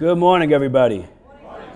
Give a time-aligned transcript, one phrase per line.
[0.00, 1.06] Good morning, everybody.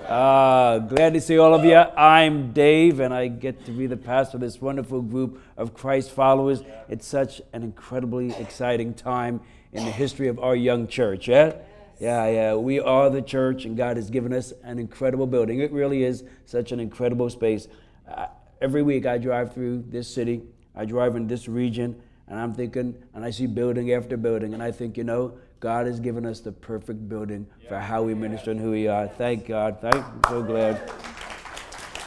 [0.08, 1.76] Uh, glad to see all of you.
[1.76, 6.10] I'm Dave, and I get to be the pastor of this wonderful group of Christ
[6.10, 6.62] followers.
[6.88, 9.42] It's such an incredibly exciting time
[9.74, 11.28] in the history of our young church.
[11.28, 11.56] Yeah,
[12.00, 12.54] yeah, yeah.
[12.54, 15.60] We are the church, and God has given us an incredible building.
[15.60, 17.68] It really is such an incredible space.
[18.08, 18.28] Uh,
[18.62, 20.40] every week I drive through this city,
[20.74, 24.62] I drive in this region, and I'm thinking, and I see building after building, and
[24.62, 25.34] I think, you know,
[25.64, 29.08] God has given us the perfect building for how we minister and who we are.
[29.08, 29.78] Thank God.
[29.80, 30.92] Thank, I'm so glad.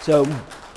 [0.04, 0.32] So,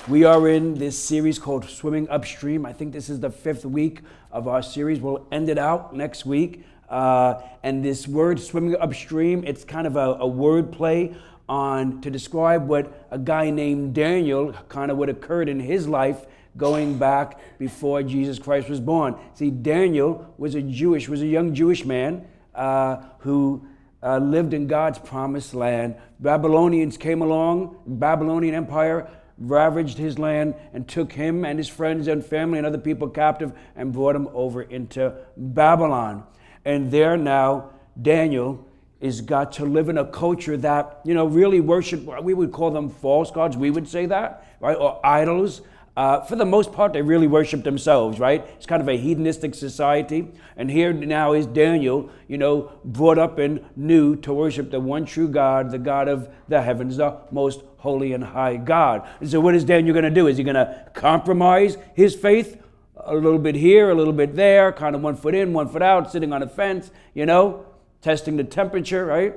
[0.09, 2.65] we are in this series called Swimming Upstream.
[2.65, 4.01] I think this is the fifth week
[4.33, 4.99] of our series.
[4.99, 6.65] We'll end it out next week.
[6.89, 11.15] Uh, and this word, swimming upstream, it's kind of a, a word play
[11.51, 16.25] on to describe what a guy named Daniel, kind of what occurred in his life
[16.57, 19.17] going back before Jesus Christ was born.
[19.35, 23.67] See, Daniel was a Jewish, was a young Jewish man uh, who
[24.03, 25.97] uh, lived in God's promised land.
[26.19, 29.09] Babylonians came along, Babylonian Empire
[29.41, 33.53] ravaged his land and took him and his friends and family and other people captive
[33.75, 36.25] and brought him over into Babylon.
[36.65, 37.71] And there now,
[38.01, 38.67] Daniel
[39.01, 42.71] is got to live in a culture that, you know, really worship, we would call
[42.71, 44.77] them false gods, we would say that, right?
[44.77, 45.63] Or idols.
[45.97, 48.47] Uh, for the most part, they really worship themselves, right?
[48.57, 50.29] It's kind of a hedonistic society.
[50.57, 55.05] And here now is Daniel, you know, brought up and new to worship the one
[55.05, 59.07] true God, the God of the heavens, the most holy and high God.
[59.21, 60.29] And so, what is Daniel going to do?
[60.29, 62.63] Is he going to compromise his faith
[62.97, 65.83] a little bit here, a little bit there, kind of one foot in, one foot
[65.83, 67.67] out, sitting on a fence, you know,
[68.01, 69.35] testing the temperature, right?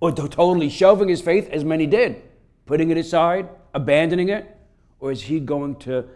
[0.00, 2.22] Or totally shelving his faith, as many did,
[2.66, 4.57] putting it aside, abandoning it?
[5.00, 6.06] Or is he going to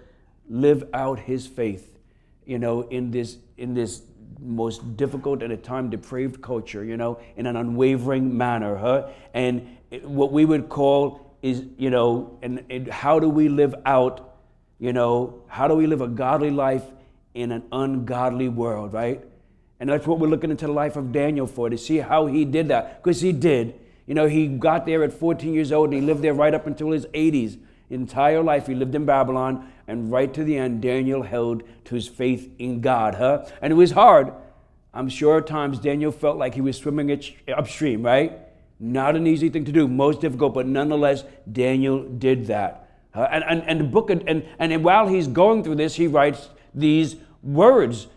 [0.49, 1.99] live out his faith,
[2.45, 4.03] you know, in this, in this
[4.41, 9.09] most difficult and at time depraved culture, you know, in an unwavering manner, huh?
[9.35, 14.37] And what we would call is, you know, and, and how do we live out,
[14.79, 16.85] you know, how do we live a godly life
[17.35, 19.25] in an ungodly world, right?
[19.81, 22.45] And that's what we're looking into the life of Daniel for, to see how he
[22.45, 23.03] did that.
[23.03, 23.75] Because he did.
[24.07, 26.67] You know, he got there at 14 years old and he lived there right up
[26.67, 27.59] until his 80s
[27.95, 32.09] entire life he lived in Babylon, and right to the end, Daniel held to his
[32.09, 33.47] faith in God, huh?
[33.61, 34.33] And it was hard.
[34.95, 37.11] I'm sure at times Daniel felt like he was swimming
[37.55, 38.39] upstream, right?
[38.79, 42.91] Not an easy thing to do, most difficult, but nonetheless, Daniel did that.
[43.15, 46.07] Uh, and, and, and the book, and, and, and while he's going through this, he
[46.07, 48.09] writes these words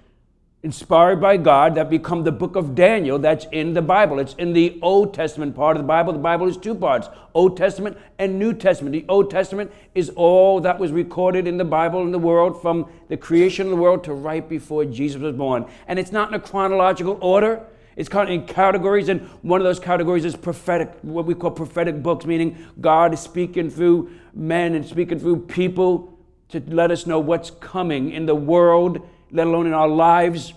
[0.66, 4.18] inspired by God that become the book of Daniel that's in the Bible.
[4.18, 6.12] It's in the Old Testament part of the Bible.
[6.12, 8.94] The Bible is two parts Old Testament and New Testament.
[8.94, 12.90] The Old Testament is all that was recorded in the Bible in the world from
[13.10, 15.68] the creation of the world to right before Jesus was born.
[15.88, 17.62] And it's not in a chronological order.
[17.96, 21.52] It's kind of in categories, and one of those categories is prophetic, what we call
[21.52, 26.18] prophetic books, meaning God is speaking through men and speaking through people
[26.50, 30.54] to let us know what's coming in the world let alone in our lives,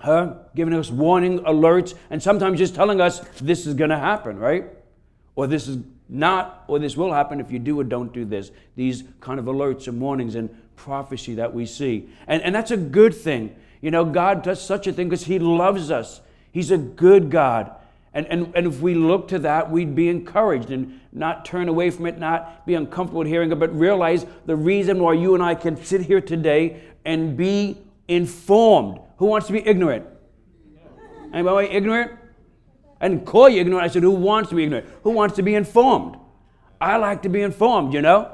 [0.00, 0.34] huh?
[0.54, 4.64] giving us warning alerts, and sometimes just telling us this is going to happen, right?
[5.34, 5.78] Or this is
[6.08, 8.50] not, or this will happen if you do or don't do this.
[8.76, 12.08] These kind of alerts and warnings and prophecy that we see.
[12.26, 13.54] And, and that's a good thing.
[13.80, 16.20] You know, God does such a thing because He loves us.
[16.52, 17.72] He's a good God.
[18.12, 21.90] And, and, and if we look to that, we'd be encouraged and not turn away
[21.90, 25.54] from it, not be uncomfortable hearing it, but realize the reason why you and I
[25.54, 27.78] can sit here today and be
[28.10, 29.00] informed.
[29.18, 30.06] Who wants to be ignorant?
[31.32, 32.12] Anybody ignorant?
[33.00, 33.84] I didn't call you ignorant.
[33.84, 34.86] I said, who wants to be ignorant?
[35.04, 36.16] Who wants to be informed?
[36.80, 38.32] I like to be informed, you know?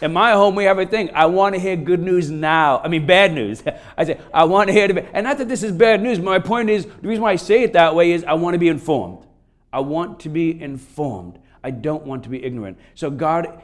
[0.00, 1.10] In my home, we have a thing.
[1.14, 2.80] I want to hear good news now.
[2.80, 3.62] I mean, bad news.
[3.96, 6.18] I say, I want to hear the And not that this is bad news.
[6.18, 8.58] My point is, the reason why I say it that way is I want to
[8.58, 9.26] be informed.
[9.72, 11.38] I want to be informed.
[11.64, 12.78] I don't want to be ignorant.
[12.94, 13.62] So, God,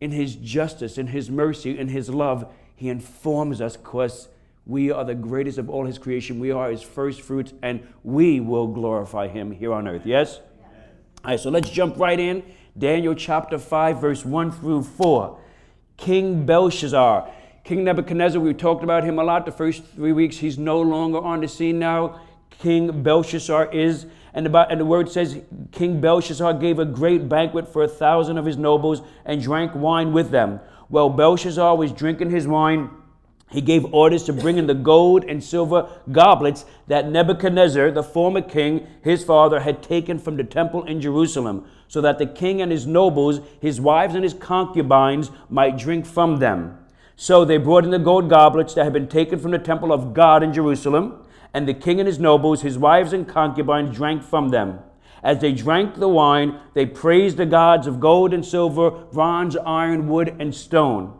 [0.00, 4.28] in His justice, in His mercy, in His love, He informs us because
[4.66, 6.38] we are the greatest of all his creation.
[6.38, 10.02] We are his first fruits, and we will glorify him here on earth.
[10.04, 10.40] Yes?
[11.24, 12.42] All right, so let's jump right in.
[12.78, 15.38] Daniel chapter 5, verse 1 through 4.
[15.96, 17.30] King Belshazzar.
[17.64, 20.38] King Nebuchadnezzar, we talked about him a lot the first three weeks.
[20.38, 22.20] He's no longer on the scene now.
[22.50, 24.06] King Belshazzar is.
[24.32, 25.40] And the, and the word says
[25.72, 30.12] King Belshazzar gave a great banquet for a thousand of his nobles and drank wine
[30.12, 30.60] with them.
[30.88, 32.90] Well, Belshazzar was drinking his wine
[33.50, 38.40] he gave orders to bring in the gold and silver goblets that Nebuchadnezzar, the former
[38.40, 42.70] king, his father, had taken from the temple in Jerusalem, so that the king and
[42.70, 46.78] his nobles, his wives and his concubines might drink from them.
[47.16, 50.14] So they brought in the gold goblets that had been taken from the temple of
[50.14, 54.50] God in Jerusalem, and the king and his nobles, his wives and concubines, drank from
[54.50, 54.78] them.
[55.22, 60.08] As they drank the wine, they praised the gods of gold and silver, bronze, iron,
[60.08, 61.19] wood, and stone.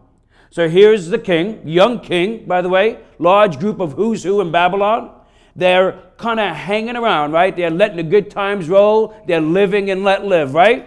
[0.50, 4.50] So here's the king, young king, by the way, large group of who's who in
[4.50, 5.14] Babylon.
[5.54, 7.54] They're kind of hanging around, right?
[7.54, 9.14] They're letting the good times roll.
[9.26, 10.86] They're living and let live, right?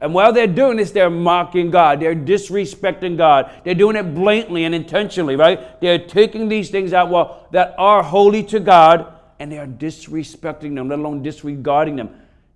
[0.00, 2.00] And while they're doing this, they're mocking God.
[2.00, 3.50] They're disrespecting God.
[3.64, 5.80] They're doing it blatantly and intentionally, right?
[5.80, 10.74] They're taking these things out well, that are holy to God and they are disrespecting
[10.74, 12.10] them, let alone disregarding them,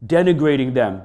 [0.04, 1.02] denigrating them.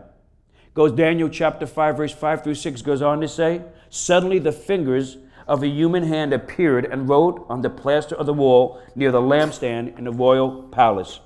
[0.74, 5.18] Goes Daniel chapter 5, verse 5 through 6 goes on to say, Suddenly the fingers
[5.48, 9.22] of a human hand appeared and wrote on the plaster of the wall near the
[9.22, 11.19] lampstand in the royal palace.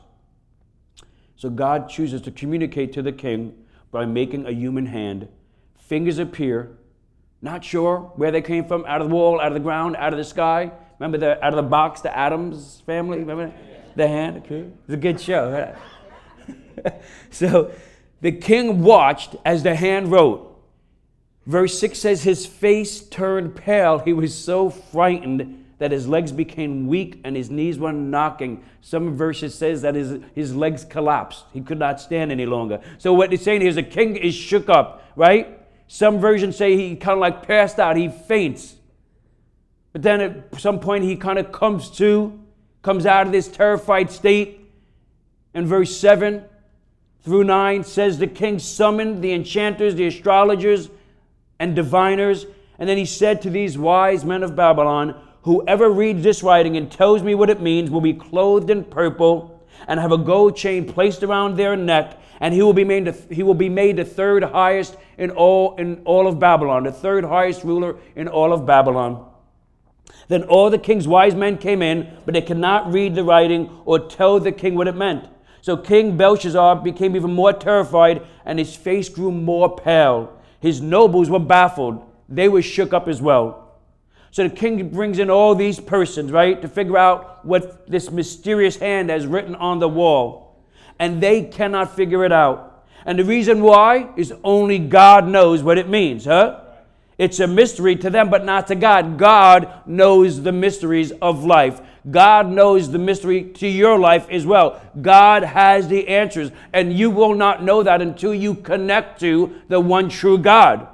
[1.36, 5.28] So God chooses to communicate to the king by making a human hand.
[5.80, 6.78] Fingers appear,
[7.42, 10.14] not sure where they came from, out of the wall, out of the ground, out
[10.14, 10.72] of the sky.
[11.00, 13.18] Remember the out of the box, the Addams family?
[13.18, 13.52] Remember
[13.96, 14.38] the hand?
[14.38, 14.68] Okay.
[14.86, 15.76] It's a good show.
[17.30, 17.72] So
[18.22, 20.51] the king watched as the hand wrote.
[21.46, 24.00] Verse 6 says, His face turned pale.
[24.00, 28.64] He was so frightened that his legs became weak and his knees were knocking.
[28.82, 31.46] Some verses says that his, his legs collapsed.
[31.54, 32.82] He could not stand any longer.
[33.00, 35.60] So what they're saying here is the king is shook up, right?
[35.88, 37.98] Some versions say he kind of like passed out.
[37.98, 38.76] He faints.
[39.92, 42.40] But then at some point he kind of comes to,
[42.84, 44.72] comes out of this terrified state.
[45.56, 46.46] And verse 7
[47.24, 50.90] through 9 says the king summoned the enchanters, the astrologers,
[51.62, 52.48] and diviners.
[52.80, 56.92] And then he said to these wise men of Babylon, Whoever reads this writing and
[56.92, 60.92] tells me what it means will be clothed in purple and have a gold chain
[60.92, 64.06] placed around their neck, and he will be made the, he will be made the
[64.06, 68.66] third highest in all in all of Babylon, the third highest ruler in all of
[68.66, 69.28] Babylon.
[70.28, 73.70] Then all the king's wise men came in, but they could not read the writing
[73.86, 75.28] or tell the king what it meant.
[75.62, 80.41] So King Belshazzar became even more terrified, and his face grew more pale.
[80.62, 83.62] His nobles were baffled; they were shook up as well.
[84.32, 88.78] So the king brings in all these persons, right, to figure out what this mysterious
[88.78, 90.64] hand has written on the wall.
[91.00, 92.86] And they cannot figure it out.
[93.06, 96.61] And the reason why is only God knows what it means, huh?
[97.22, 99.20] It's a mystery to them, but not to God.
[99.20, 101.80] God knows the mysteries of life.
[102.10, 104.82] God knows the mystery to your life as well.
[105.00, 109.80] God has the answers, and you will not know that until you connect to the
[109.80, 110.88] one true God.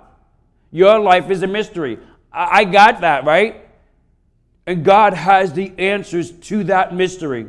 [0.69, 1.97] Your life is a mystery.
[2.29, 3.65] I got that, right?
[4.65, 7.47] And God has the answers to that mystery.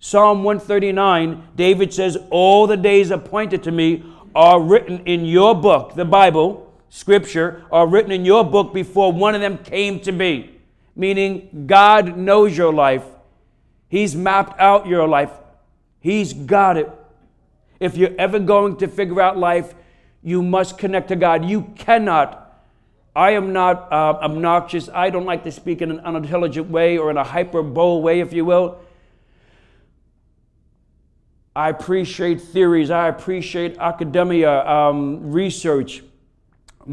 [0.00, 4.02] Psalm 139, David says, All the days appointed to me
[4.34, 6.63] are written in your book, the Bible,
[6.94, 10.60] Scripture, are written in your book before one of them came to be.
[10.94, 13.04] Meaning, God knows your life,
[13.88, 15.32] He's mapped out your life,
[15.98, 16.90] He's got it.
[17.80, 19.74] If you're ever going to figure out life,
[20.22, 21.44] you must connect to God.
[21.44, 22.44] You cannot
[23.16, 24.88] I am not uh, obnoxious.
[24.92, 28.32] I don't like to speak in an unintelligent way or in a hyperbole way, if
[28.32, 28.80] you will.
[31.54, 32.90] I appreciate theories.
[32.90, 36.02] I appreciate academia, um, research,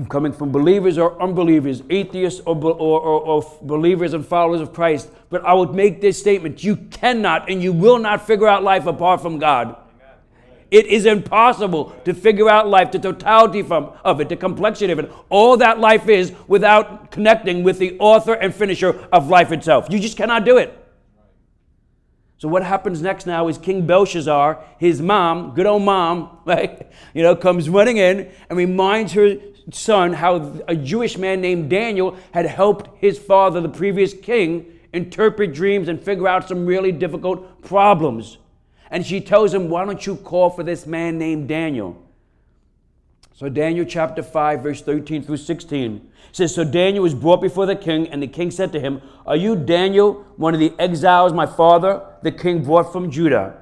[0.10, 5.10] coming from believers or unbelievers, atheists or, or, or, or believers and followers of Christ.
[5.30, 8.86] But I would make this statement you cannot and you will not figure out life
[8.86, 9.76] apart from God.
[10.70, 15.00] It is impossible to figure out life, the totality from, of it, the complexity of
[15.00, 19.88] it, all that life is without connecting with the author and finisher of life itself.
[19.90, 20.78] You just cannot do it.
[22.38, 27.22] So what happens next now is King Belshazzar, his mom, good old mom, right, you
[27.22, 29.36] know, comes running in and reminds her
[29.72, 35.54] son how a Jewish man named Daniel had helped his father, the previous king, interpret
[35.54, 38.38] dreams and figure out some really difficult problems.
[38.90, 42.02] And she tells him, Why don't you call for this man named Daniel?
[43.34, 47.76] So, Daniel chapter 5, verse 13 through 16 says, So Daniel was brought before the
[47.76, 51.46] king, and the king said to him, Are you Daniel, one of the exiles my
[51.46, 53.58] father, the king, brought from Judah?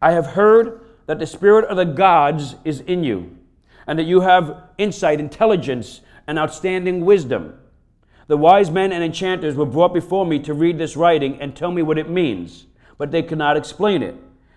[0.00, 3.36] I have heard that the spirit of the gods is in you,
[3.92, 7.52] and that you have insight, intelligence, and outstanding wisdom.
[8.26, 11.70] The wise men and enchanters were brought before me to read this writing and tell
[11.70, 12.64] me what it means,
[12.96, 14.14] but they could not explain it.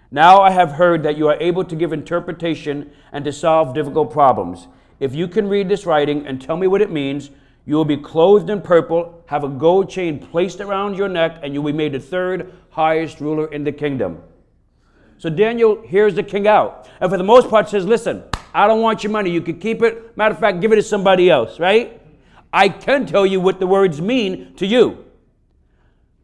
[0.09, 4.09] Now I have heard that you are able to give interpretation and to solve difficult
[4.09, 4.69] problems.
[5.01, 7.29] If you can read this writing and tell me what it means,
[7.65, 11.53] you will be clothed in purple, have a gold chain placed around your neck, and
[11.53, 14.23] you will be made the third highest ruler in the kingdom.
[15.17, 16.87] So Daniel hears the king out.
[17.01, 18.23] And for the most part says, listen,
[18.55, 19.31] I don't want your money.
[19.31, 20.15] You can keep it.
[20.15, 22.01] Matter of fact, give it to somebody else, right?
[22.53, 25.03] I can tell you what the words mean to you.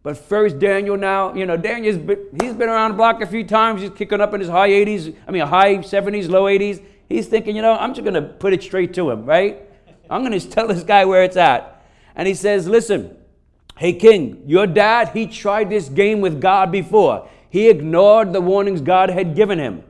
[0.02, 3.44] But first, Daniel now, you know, Daniel's been, he's been around the block a few
[3.44, 3.82] times.
[3.82, 6.82] He's kicking up in his high 80s, I mean, high 70s, low 80s.
[7.10, 9.62] He's thinking, you know, I'm just going to put it straight to him, right?
[10.10, 11.86] I'm going to tell this guy where it's at.
[12.16, 13.18] And he says, listen,
[13.78, 17.30] hey, king, your dad, he tried this game with God before.
[17.50, 19.84] He ignored the warnings God had given him,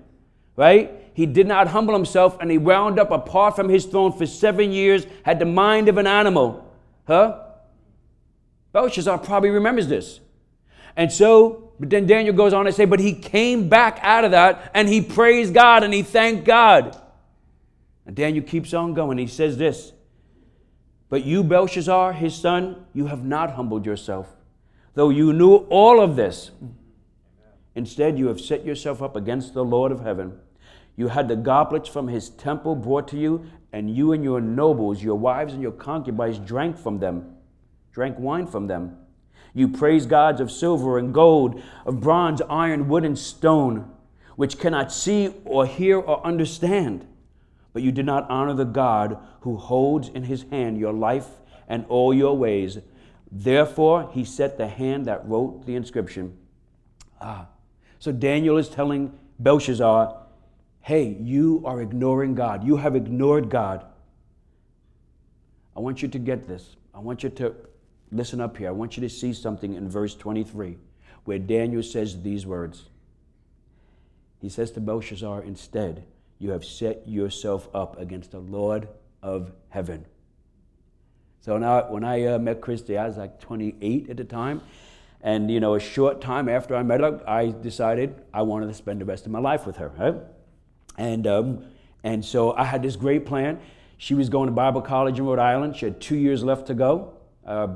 [0.56, 1.00] right?
[1.13, 4.72] He did not humble himself and he wound up apart from his throne for seven
[4.72, 6.72] years, had the mind of an animal.
[7.08, 7.39] Huh?
[8.72, 10.20] Belshazzar probably remembers this.
[10.96, 14.32] And so, but then Daniel goes on to say, but he came back out of
[14.32, 17.01] that and he praised God and he thanked God.
[18.06, 19.18] And Daniel keeps on going.
[19.18, 19.94] He says this
[21.10, 24.27] But you, Belshazzar, his son, you have not humbled yourself,
[24.96, 26.51] though you knew all of this.
[27.74, 30.38] Instead, you have set yourself up against the Lord of heaven.
[31.01, 35.03] You had the goblets from his temple brought to you, and you and your nobles,
[35.03, 37.38] your wives and your concubines drank from them
[37.91, 38.98] drank wine from them.
[39.53, 43.91] You praise gods of silver and gold, of bronze, iron, wood, and stone,
[44.36, 47.05] which cannot see or hear or understand.
[47.74, 51.27] But you did not honor the God who holds in his hand your life
[51.67, 52.79] and all your ways.
[53.31, 56.38] Therefore, he set the hand that wrote the inscription.
[57.20, 57.48] Ah.
[58.00, 60.21] So Daniel is telling Belshazzar,
[60.82, 62.64] hey, you are ignoring God.
[62.64, 63.86] You have ignored God.
[65.76, 66.76] I want you to get this.
[66.94, 67.56] I want you to
[68.12, 68.68] Listen up here.
[68.68, 70.78] I want you to see something in verse 23
[71.24, 72.90] where Daniel says these words.
[74.40, 76.04] He says to Belshazzar, Instead,
[76.40, 78.90] you have set yourself up against the Lord
[79.22, 80.06] of heaven.
[81.42, 84.62] So now, when I uh, met Christy, I was like 28 at the time.
[85.22, 88.74] And, you know, a short time after I met her, I decided I wanted to
[88.74, 89.90] spend the rest of my life with her.
[89.98, 90.16] Right?
[90.98, 91.66] And, um,
[92.04, 93.60] and so I had this great plan.
[93.98, 95.76] She was going to Bible college in Rhode Island.
[95.76, 97.14] She had two years left to go
[97.46, 97.68] uh,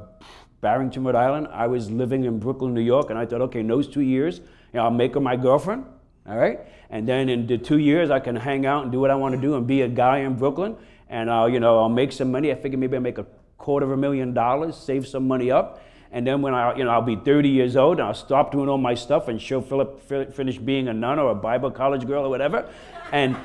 [0.62, 1.48] Barrington, Rhode Island.
[1.52, 4.40] I was living in Brooklyn, New York, and I thought, okay, in those two years,
[4.40, 5.86] you know, I'll make her my girlfriend,
[6.28, 6.60] all right?
[6.90, 9.36] And then in the two years, I can hang out and do what I want
[9.36, 10.76] to do and be a guy in Brooklyn,
[11.10, 12.52] and I'll, you know, I'll make some money.
[12.52, 13.26] I figured maybe I'll make a
[13.58, 15.82] quarter of a million dollars, save some money up,
[16.16, 18.70] and then when I, you know, I'll be 30 years old, and I'll stop doing
[18.70, 22.30] all my stuff, and she'll finish being a nun or a Bible college girl or
[22.30, 22.70] whatever,
[23.12, 23.36] and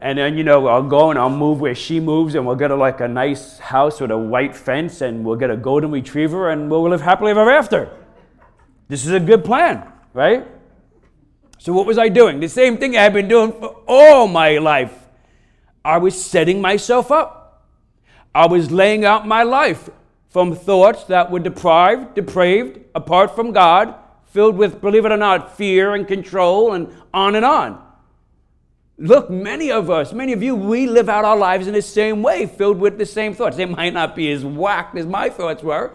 [0.00, 2.70] and then, you know, I'll go and I'll move where she moves, and we'll get
[2.70, 6.50] a, like a nice house with a white fence, and we'll get a golden retriever,
[6.50, 7.90] and we'll live happily ever after.
[8.86, 9.82] This is a good plan,
[10.14, 10.46] right?
[11.58, 12.38] So, what was I doing?
[12.38, 15.08] The same thing I had been doing for all my life.
[15.84, 17.66] I was setting myself up.
[18.32, 19.90] I was laying out my life
[20.28, 23.94] from thoughts that were deprived, depraved, apart from God,
[24.26, 27.82] filled with, believe it or not, fear and control, and on and on.
[28.98, 32.22] Look, many of us, many of you, we live out our lives in the same
[32.22, 33.56] way, filled with the same thoughts.
[33.56, 35.94] They might not be as whacked as my thoughts were.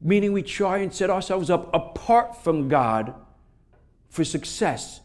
[0.00, 3.14] Meaning we try and set ourselves up apart from God
[4.08, 5.00] for success,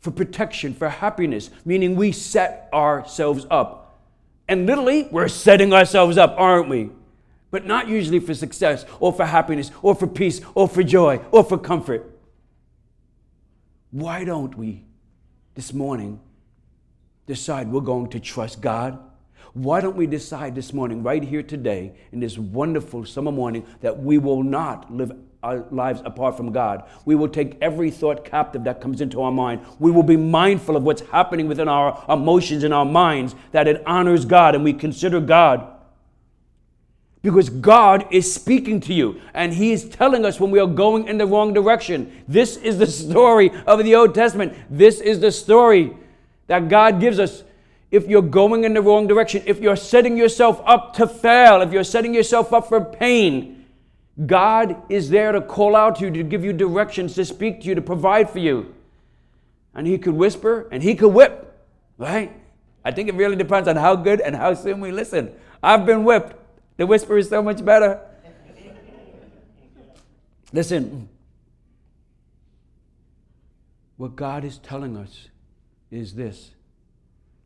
[0.00, 1.48] for protection, for happiness.
[1.64, 3.81] Meaning we set ourselves up.
[4.48, 6.90] And literally, we're setting ourselves up, aren't we?
[7.50, 11.44] But not usually for success or for happiness or for peace or for joy or
[11.44, 12.18] for comfort.
[13.90, 14.84] Why don't we
[15.54, 16.18] this morning
[17.26, 18.98] decide we're going to trust God?
[19.52, 23.98] Why don't we decide this morning, right here today, in this wonderful summer morning, that
[23.98, 26.84] we will not live our lives apart from God?
[27.04, 29.60] We will take every thought captive that comes into our mind.
[29.78, 33.82] We will be mindful of what's happening within our emotions and our minds, that it
[33.86, 35.68] honors God and we consider God
[37.22, 41.06] because God is speaking to you and He is telling us when we are going
[41.06, 42.24] in the wrong direction.
[42.26, 44.54] This is the story of the Old Testament.
[44.68, 45.96] This is the story
[46.48, 47.44] that God gives us.
[47.92, 51.72] If you're going in the wrong direction, if you're setting yourself up to fail, if
[51.72, 53.61] you're setting yourself up for pain,
[54.26, 57.66] God is there to call out to you, to give you directions, to speak to
[57.66, 58.74] you, to provide for you.
[59.74, 61.58] And He could whisper and He could whip,
[61.96, 62.32] right?
[62.84, 65.32] I think it really depends on how good and how soon we listen.
[65.62, 66.36] I've been whipped.
[66.76, 68.00] The whisper is so much better.
[70.52, 71.08] Listen,
[73.96, 75.28] what God is telling us
[75.90, 76.50] is this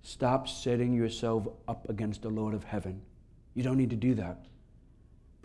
[0.03, 3.03] stop setting yourself up against the Lord of heaven.
[3.55, 4.39] You don't need to do that.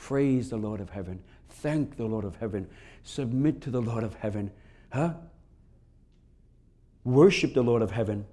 [0.02, 1.20] Praise the Lord of heaven.
[1.48, 2.68] Thank the Lord of heaven.
[3.04, 4.50] Submit to the Lord of heaven.
[4.92, 5.14] Huh?
[7.04, 8.26] Worship the Lord of heaven.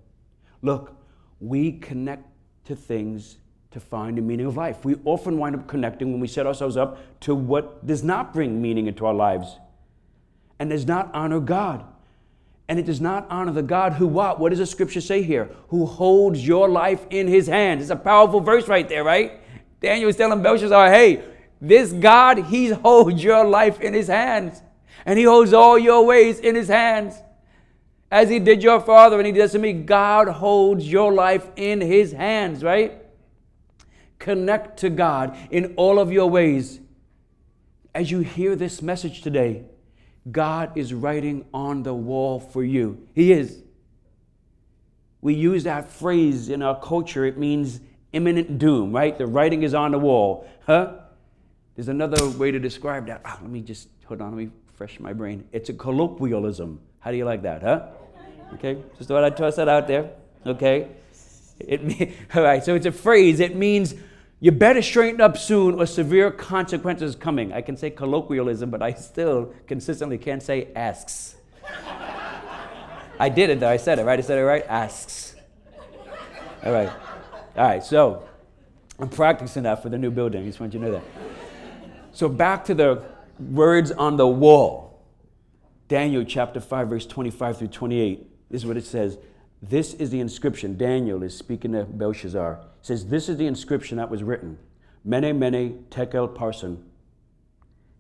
[0.63, 0.97] Look,
[1.41, 2.25] we connect
[2.65, 3.37] to things
[3.71, 4.83] to find the meaning of life.
[4.83, 8.63] We often wind up connecting when we set ourselves up to what does not bring
[8.63, 9.59] meaning into our lives
[10.59, 11.85] and does not honor God.
[12.67, 14.41] And it does not honor the God who what?
[14.41, 15.51] What does the scripture say here?
[15.69, 17.83] Who holds your life in his hands.
[17.83, 19.41] It's a powerful verse right there, right?
[19.81, 21.23] Daniel is telling Belshazzar, hey,
[21.61, 24.63] This God, He holds your life in His hands.
[25.05, 27.15] And He holds all your ways in His hands.
[28.11, 31.81] As He did your father and He does to me, God holds your life in
[31.81, 33.03] His hands, right?
[34.19, 36.81] Connect to God in all of your ways.
[37.95, 39.65] As you hear this message today,
[40.31, 43.07] God is writing on the wall for you.
[43.15, 43.63] He is.
[45.21, 47.25] We use that phrase in our culture.
[47.25, 47.81] It means
[48.13, 49.17] imminent doom, right?
[49.17, 50.49] The writing is on the wall.
[50.67, 50.95] Huh?
[51.79, 53.21] There's another way to describe that.
[53.25, 55.45] Oh, let me just, hold on, let me fresh my brain.
[55.53, 56.81] It's a colloquialism.
[56.99, 57.87] How do you like that, huh?
[58.55, 60.11] Okay, just thought I'd toss that out there.
[60.45, 60.89] Okay?
[61.61, 63.39] It, all right, so it's a phrase.
[63.39, 63.95] It means
[64.41, 67.53] you better straighten up soon or severe consequences coming.
[67.53, 71.37] I can say colloquialism, but I still consistently can't say asks.
[73.21, 73.71] I did it though.
[73.71, 74.19] I said it right.
[74.19, 74.65] I said it right.
[74.69, 75.37] Asks.
[76.65, 76.91] All right.
[77.57, 77.85] All right.
[77.85, 78.29] So
[78.99, 80.43] I'm practicing that for the new building.
[80.43, 81.38] I just want you to know that.
[82.19, 83.05] So back to the
[83.39, 85.05] words on the wall.
[85.87, 88.51] Daniel chapter 5, verse 25 through 28.
[88.51, 89.19] This is what it says.
[89.63, 90.77] This is the inscription.
[90.77, 92.59] Daniel is speaking to Belshazzar.
[92.81, 94.59] He says, This is the inscription that was written.
[95.05, 96.83] Mene, mene, tekel, parsin.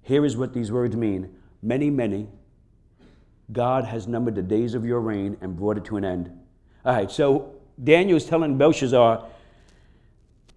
[0.02, 1.32] Here is what these words mean.
[1.62, 2.26] Mene, mene.
[3.52, 6.36] God has numbered the days of your reign and brought it to an end.
[6.84, 9.24] All right, so Daniel is telling Belshazzar,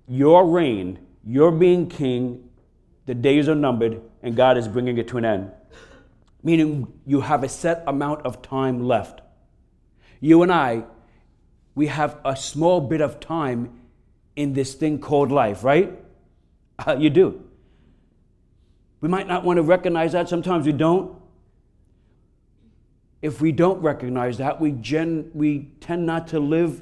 [0.07, 2.47] Your reign, your being king,
[3.05, 5.51] the days are numbered, and God is bringing it to an end.
[6.43, 9.21] Meaning you have a set amount of time left.
[10.19, 10.83] You and I,
[11.75, 13.79] we have a small bit of time
[14.35, 15.97] in this thing called life, right?
[16.97, 17.43] You do.
[19.01, 20.29] We might not want to recognize that.
[20.29, 21.19] Sometimes we don't.
[23.21, 26.81] If we don't recognize that, we, gen- we tend not to live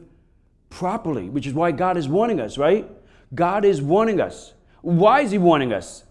[0.70, 2.90] properly, which is why God is warning us, right?
[3.36, 4.54] God is warning us.
[4.82, 6.04] Why is He warning us?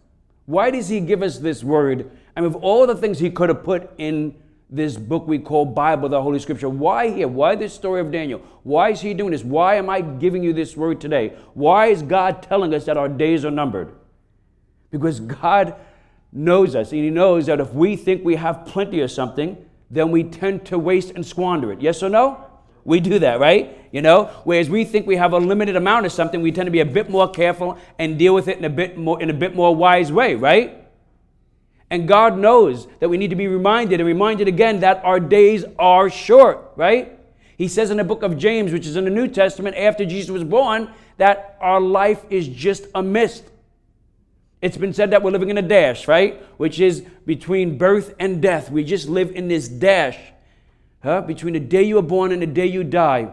[0.49, 2.11] Why does He give us this word?
[2.35, 4.35] I mean, of all the things He could have put in
[4.71, 6.71] this book we call Bible, the Holy Scripture.
[6.71, 7.29] Why here?
[7.29, 8.41] Why this story of Daniel?
[8.63, 9.45] Why is he doing this?
[9.45, 11.37] Why am I giving you this word today?
[11.53, 13.93] Why is God telling us that our days are numbered?
[14.91, 15.75] Because God
[16.33, 20.11] knows us, and He knows that if we think we have plenty of something, then
[20.11, 21.83] we tend to waste and squander it.
[21.83, 22.48] Yes or no?
[22.85, 23.77] We do that, right?
[23.93, 26.71] You know, whereas we think we have a limited amount of something, we tend to
[26.71, 29.35] be a bit more careful and deal with it in a bit more in a
[29.35, 30.75] bit more wise way, right?
[31.91, 35.65] And God knows that we need to be reminded and reminded again that our days
[35.79, 37.19] are short, right?
[37.57, 40.31] He says in the book of James, which is in the New Testament, after Jesus
[40.31, 43.45] was born, that our life is just a mist.
[44.61, 46.43] It's been said that we're living in a dash, right?
[46.59, 48.71] Which is between birth and death.
[48.71, 50.19] We just live in this dash,
[51.03, 51.23] huh?
[51.23, 53.33] Between the day you were born and the day you die.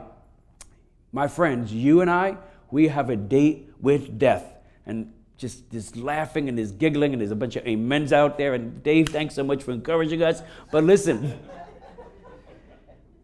[1.11, 2.37] My friends, you and I,
[2.71, 4.53] we have a date with death.
[4.85, 8.53] And just just laughing and there's giggling and there's a bunch of amens out there.
[8.53, 10.41] And Dave, thanks so much for encouraging us.
[10.71, 11.37] But listen,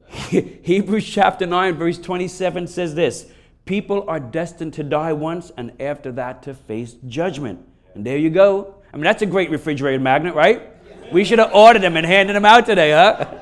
[0.09, 3.27] Hebrews chapter 9, verse 27 says this
[3.65, 7.65] People are destined to die once and after that to face judgment.
[7.95, 8.75] And there you go.
[8.93, 10.67] I mean, that's a great refrigerator magnet, right?
[11.11, 13.40] We should have ordered them and handed them out today, huh?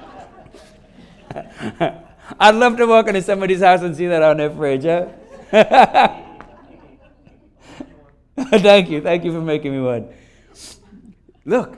[2.39, 5.07] I'd love to walk into somebody's house and see that on their fridge, huh?
[8.59, 9.01] thank you.
[9.01, 10.09] Thank you for making me one.
[11.45, 11.77] Look,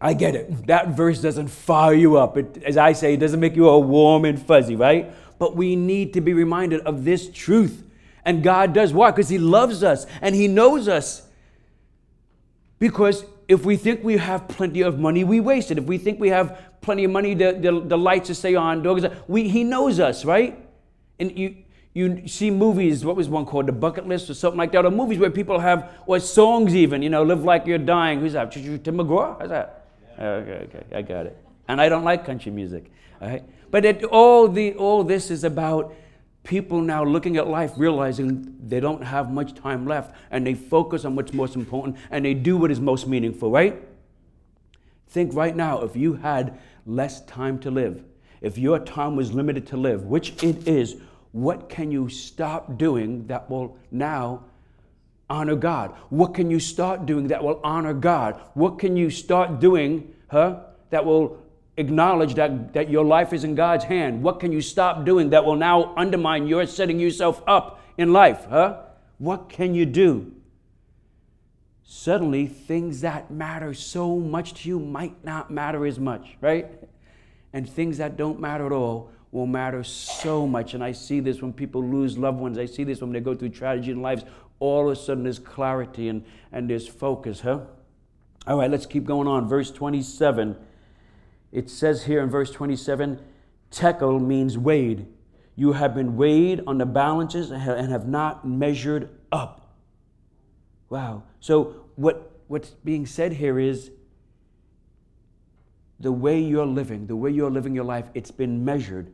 [0.00, 0.66] I get it.
[0.66, 2.36] That verse doesn't fire you up.
[2.36, 5.10] It, as I say, it doesn't make you all warm and fuzzy, right?
[5.38, 7.82] But we need to be reminded of this truth.
[8.24, 9.10] And God does why?
[9.10, 11.26] Because He loves us and He knows us.
[12.78, 15.78] Because if we think we have plenty of money, we waste it.
[15.78, 18.82] If we think we have plenty of money, the, the, the lights to stay on,
[18.82, 20.58] dogs, we, He knows us, right?
[21.18, 21.56] And you,
[21.92, 23.66] you see movies, what was one called?
[23.66, 27.02] The Bucket List or something like that, or movies where people have, or songs even,
[27.02, 28.20] you know, Live Like You're Dying.
[28.20, 28.50] Who's that?
[28.52, 29.38] Tim McGraw?
[29.38, 29.86] How's that?
[30.18, 30.24] Yeah.
[30.24, 31.38] Okay, okay, I got it.
[31.68, 33.44] And I don't like country music, all right?
[33.70, 35.94] But it, all, the, all this is about
[36.44, 41.04] people now looking at life, realizing they don't have much time left, and they focus
[41.04, 43.82] on what's most important, and they do what is most meaningful, right?
[45.08, 48.04] Think right now, if you had less time to live,
[48.40, 50.96] if your time was limited to live, which it is,
[51.32, 54.44] what can you stop doing that will now
[55.30, 55.94] honor God?
[56.10, 58.40] What can you start doing that will honor God?
[58.52, 61.43] What can you start doing, huh, that will
[61.76, 64.22] acknowledge that, that your life is in God's hand?
[64.22, 68.46] What can you stop doing that will now undermine your setting yourself up in life,
[68.48, 68.80] huh?
[69.18, 70.32] What can you do?
[71.82, 76.66] Suddenly, things that matter so much to you might not matter as much, right?
[77.52, 80.74] And things that don't matter at all will matter so much.
[80.74, 82.56] And I see this when people lose loved ones.
[82.56, 84.24] I see this when they go through tragedy in lives.
[84.60, 87.60] all of a sudden there's clarity and, and there's focus, huh?
[88.46, 89.48] All right, let's keep going on.
[89.48, 90.56] Verse 27.
[91.54, 93.20] It says here in verse 27
[93.70, 95.06] tekel means weighed.
[95.56, 99.76] You have been weighed on the balances and have not measured up.
[100.90, 101.22] Wow.
[101.38, 103.92] So, what, what's being said here is
[106.00, 109.12] the way you're living, the way you're living your life, it's been measured.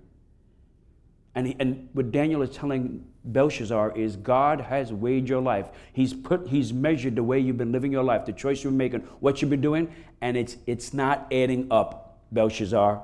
[1.34, 5.68] And, he, and what Daniel is telling Belshazzar is God has weighed your life.
[5.92, 8.78] He's put, he's measured the way you've been living your life, the choice you've been
[8.78, 13.02] making, what you've been doing, and it's, it's not adding up, Belshazzar.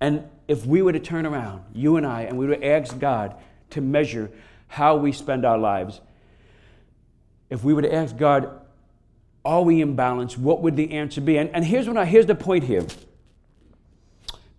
[0.00, 2.98] And if we were to turn around, you and I, and we were to ask
[2.98, 3.34] God
[3.70, 4.30] to measure
[4.68, 6.00] how we spend our lives,
[7.50, 8.60] if we were to ask God,
[9.44, 10.36] are we in balance?
[10.36, 11.38] What would the answer be?
[11.38, 12.86] And, and here's, what I, here's the point here.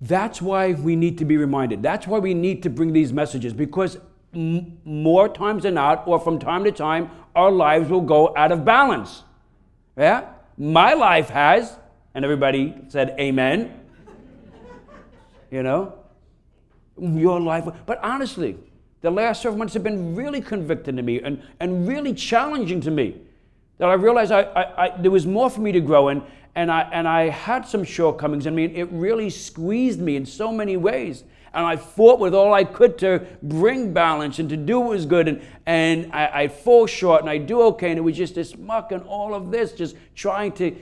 [0.02, 1.84] That's why we need to be reminded.
[1.84, 3.98] That's why we need to bring these messages because
[4.34, 8.52] m- more times than not, or from time to time, our lives will go out
[8.52, 9.24] of balance.
[9.98, 10.30] Yeah?
[10.58, 11.78] My life has,
[12.14, 13.80] and everybody said amen.
[15.52, 15.94] you know?
[16.98, 17.66] Your life.
[17.86, 18.58] But honestly,
[19.02, 22.92] the last several months have been really convicting to me and, and really challenging to
[22.92, 23.22] me
[23.78, 26.22] that I realized I, I, I, there was more for me to grow in,
[26.56, 28.46] and I, and I had some shortcomings.
[28.46, 31.24] I mean, it really squeezed me in so many ways.
[31.54, 35.06] And I fought with all I could to bring balance and to do what was
[35.06, 35.28] good.
[35.28, 37.90] And, and I, I'd fall short and I'd do okay.
[37.90, 40.76] And it was just this muck and all of this, just trying to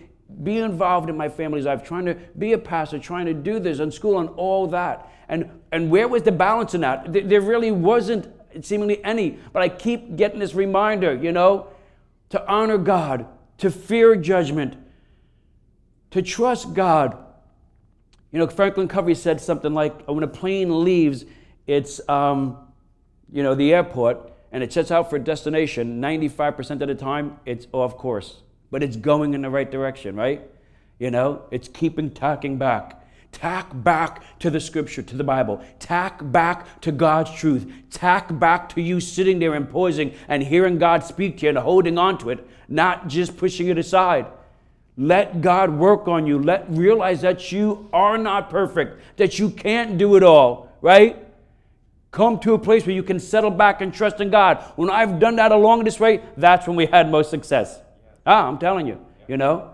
[0.44, 3.80] be involved in my family's life, trying to be a pastor, trying to do this
[3.80, 5.12] and school and all that.
[5.30, 7.12] And, and where was the balance in that?
[7.12, 8.28] There really wasn't
[8.62, 9.40] seemingly any.
[9.54, 11.68] But I keep getting this reminder, you know,
[12.30, 13.26] to honor God,
[13.60, 14.76] to fear judgment,
[16.12, 17.18] to trust God.
[18.32, 21.26] You know, Franklin Covey said something like, when a plane leaves
[21.66, 22.58] its, um,
[23.32, 27.40] you know, the airport and it sets out for a destination, 95% of the time
[27.46, 30.42] it's off course, but it's going in the right direction, right?
[31.00, 33.04] You know, it's keeping tacking back.
[33.32, 35.62] Tack back to the scripture, to the Bible.
[35.80, 37.72] Tack back to God's truth.
[37.92, 41.58] Tack back to you sitting there and pausing and hearing God speak to you and
[41.58, 44.26] holding on to it, not just pushing it aside.
[44.98, 46.40] Let God work on you.
[46.42, 51.24] Let realize that you are not perfect, that you can't do it all, right?
[52.10, 54.64] Come to a place where you can settle back and trust in God.
[54.76, 57.80] When I've done that along this way, that's when we had most success.
[58.28, 59.72] Ah, I'm telling you, you know.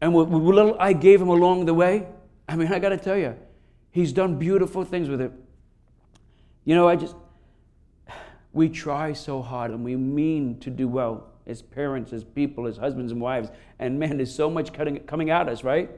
[0.00, 2.08] And what, what little I gave him along the way,
[2.48, 3.36] I mean, I got to tell you,
[3.92, 5.30] he's done beautiful things with it.
[6.64, 7.14] You know, I just,
[8.52, 12.76] we try so hard and we mean to do well as parents, as people, as
[12.76, 13.48] husbands and wives.
[13.78, 15.90] And man, there's so much cutting, coming at us, right?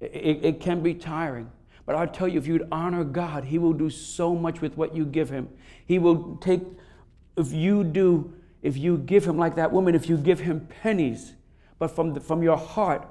[0.00, 1.50] It, it can be tiring.
[1.84, 4.96] But I'll tell you, if you'd honor God, He will do so much with what
[4.96, 5.50] you give Him.
[5.84, 6.62] He will take,
[7.36, 11.34] if you do, if you give Him like that woman, if you give Him pennies,
[11.78, 13.06] but from, the, from your heart,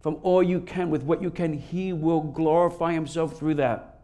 [0.00, 4.00] from all you can, with what you can, He will glorify Himself through that.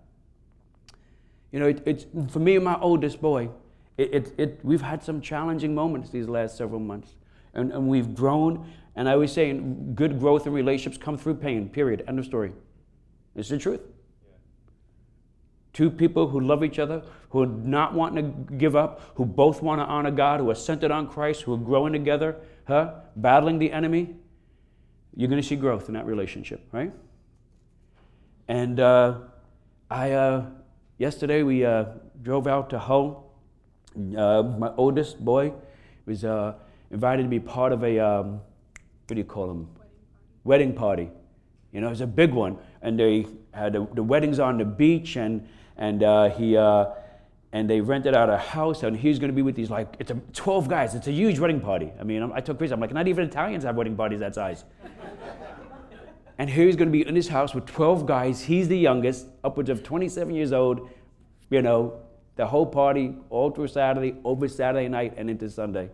[1.52, 3.48] You know, it, it's for me and my oldest boy.
[3.96, 7.14] It, it, it, we've had some challenging moments these last several months,
[7.54, 8.70] and, and we've grown.
[8.94, 11.68] And I always say, good growth in relationships come through pain.
[11.68, 12.04] Period.
[12.08, 12.52] End of story.
[13.37, 13.80] It's the truth.
[15.78, 19.62] Two people who love each other, who are not wanting to give up, who both
[19.62, 22.34] want to honor God, who are centered on Christ, who are growing together,
[22.66, 22.94] huh?
[23.14, 24.16] battling the enemy,
[25.14, 26.90] you're going to see growth in that relationship, right?
[28.48, 29.18] And uh,
[29.88, 30.46] I, uh,
[30.98, 31.84] yesterday we uh,
[32.22, 33.32] drove out to Hull.
[33.96, 35.52] Uh, my oldest boy
[36.06, 36.54] was uh,
[36.90, 38.40] invited to be part of a, um,
[39.06, 39.68] what do you call them?
[40.42, 41.08] Wedding party.
[41.70, 42.58] You know, it was a big one.
[42.82, 45.46] And they had the, the weddings on the beach, and,
[45.78, 46.56] and uh, he,
[47.52, 50.10] and they rented out a house and he's going to be with these like it's
[50.10, 50.94] a 12 guys.
[50.94, 51.92] It's a huge wedding party.
[51.98, 52.72] I mean i took crazy.
[52.72, 54.64] I'm like not even italians have wedding parties that size.
[56.40, 58.44] And he's going to be in his house with 12 guys.
[58.44, 60.88] He's the youngest upwards of 27 years old.
[61.50, 62.00] You know
[62.36, 65.90] the whole party all through saturday over saturday night and into sunday.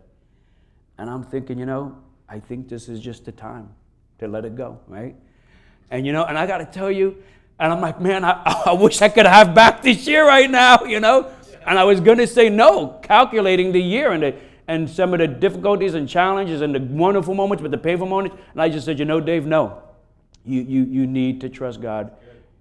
[0.98, 1.96] And i'm thinking you know
[2.28, 3.70] i think this is just the time
[4.18, 5.14] to let it go right?
[5.90, 7.22] And you know and i got to tell you
[7.58, 10.84] and I'm like, man, I, I wish I could have back this year right now,
[10.84, 11.30] you know?
[11.66, 14.34] And I was going to say no, calculating the year and, the,
[14.68, 18.36] and some of the difficulties and challenges and the wonderful moments, but the painful moments.
[18.52, 19.82] And I just said, you know, Dave, no.
[20.44, 22.12] You, you, you need to trust God.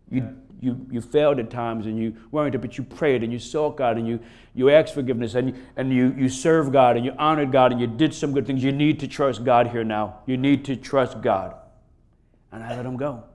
[0.10, 3.76] You, you, you failed at times and you weren't, but you prayed and you sought
[3.76, 4.22] God and you,
[4.56, 7.88] you asked forgiveness and, and you, you served God and you honored God and you
[7.88, 8.64] did some good things.
[8.64, 10.20] You need to trust God here now.
[10.26, 11.56] You need to trust God.
[12.54, 13.26] And I let him go.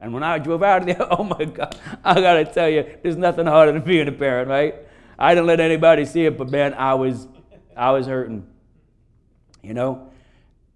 [0.00, 3.16] And when I drove out of there, oh my God, I gotta tell you, there's
[3.16, 4.74] nothing harder than being a parent, right?
[5.18, 7.28] I didn't let anybody see it, but man, I was,
[7.76, 8.46] I was hurting.
[9.62, 10.10] You know,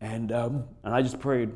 [0.02, 1.50] and um, and I just prayed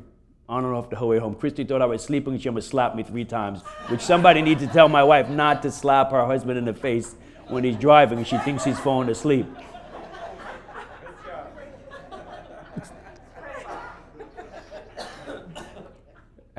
[0.49, 1.35] on and off the whole way home.
[1.35, 2.37] Christy thought I was sleeping.
[2.39, 5.71] She almost slapped me three times, which somebody needs to tell my wife not to
[5.71, 7.15] slap her husband in the face
[7.49, 8.17] when he's driving.
[8.17, 9.45] and She thinks he's falling asleep.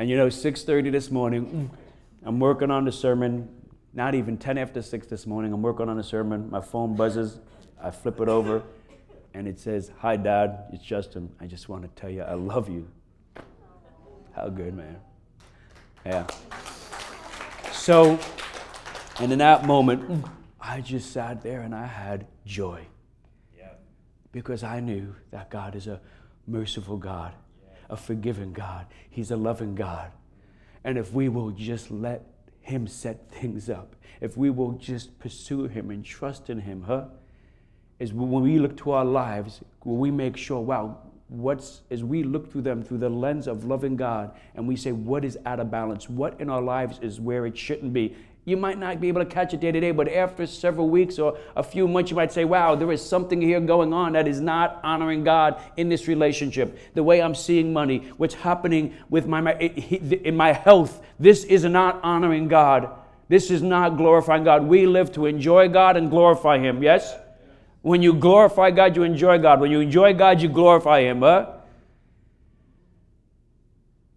[0.00, 3.50] And you know, 6:30 this morning, mm, I'm working on the sermon.
[3.92, 5.52] Not even 10 after 6 this morning.
[5.52, 6.48] I'm working on the sermon.
[6.48, 7.38] My phone buzzes.
[7.78, 8.62] I flip it over,
[9.34, 10.70] and it says, "Hi, Dad.
[10.72, 11.28] It's Justin.
[11.38, 12.88] I just want to tell you I love you."
[14.32, 14.96] How good, man.
[16.06, 16.26] Yeah.
[17.70, 18.18] So,
[19.18, 22.86] and in that moment, mm, I just sat there and I had joy.
[23.54, 23.72] Yeah.
[24.32, 26.00] Because I knew that God is a
[26.46, 27.34] merciful God,
[27.90, 28.86] a forgiving God.
[29.08, 30.12] He's a loving God.
[30.84, 32.24] And if we will just let
[32.62, 37.06] Him set things up, if we will just pursue Him and trust in Him, huh?
[37.98, 40.98] Is when we look to our lives, when we make sure, wow,
[41.30, 44.90] what's as we look through them through the lens of loving God and we say
[44.90, 48.16] what is out of balance, what in our lives is where it shouldn't be.
[48.44, 51.18] You might not be able to catch it day to day, but after several weeks
[51.18, 54.26] or a few months, you might say, wow, there is something here going on that
[54.26, 56.78] is not honoring God in this relationship.
[56.94, 62.00] The way I'm seeing money, what's happening with my, in my health, this is not
[62.02, 62.90] honoring God.
[63.28, 64.64] This is not glorifying God.
[64.64, 67.14] We live to enjoy God and glorify Him, yes?
[67.82, 69.60] When you glorify God, you enjoy God.
[69.60, 71.52] When you enjoy God, you glorify Him, huh?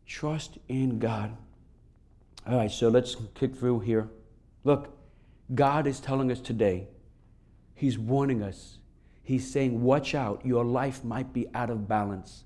[0.08, 1.36] Trust in God.
[2.46, 4.10] All right, so let's kick through here.
[4.66, 4.98] Look,
[5.56, 6.88] God is telling us today,
[7.74, 8.80] He's warning us.
[9.24, 12.44] He's saying, Watch out, your life might be out of balance.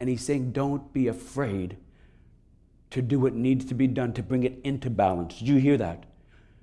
[0.00, 1.76] And He's saying, Don't be afraid
[2.90, 5.38] to do what needs to be done to bring it into balance.
[5.38, 6.04] Did you hear that?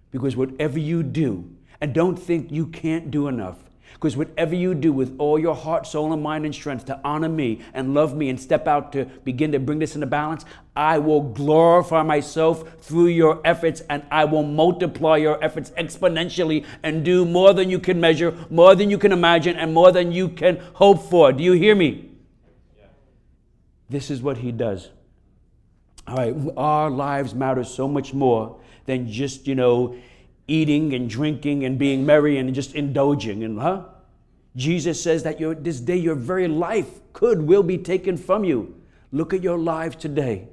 [0.10, 4.92] Because whatever you do, and don't think you can't do enough, because whatever you do
[4.92, 8.30] with all your heart, soul, and mind and strength to honor me and love me
[8.30, 10.46] and step out to begin to bring this into balance,
[10.76, 17.06] I will glorify myself through your efforts and I will multiply your efforts exponentially and
[17.06, 20.30] do more than you can measure, more than you can imagine, and more than you
[20.30, 21.32] can hope for.
[21.32, 22.10] Do you hear me?
[22.78, 22.88] Yeah.
[23.90, 24.90] This is what he does.
[26.08, 29.96] All right, our lives matter so much more than just, you know,
[30.48, 33.84] eating and drinking and being merry and just indulging and huh?
[34.56, 38.76] Jesus says that your, this day your very life could will be taken from you.
[39.12, 40.48] Look at your lives today.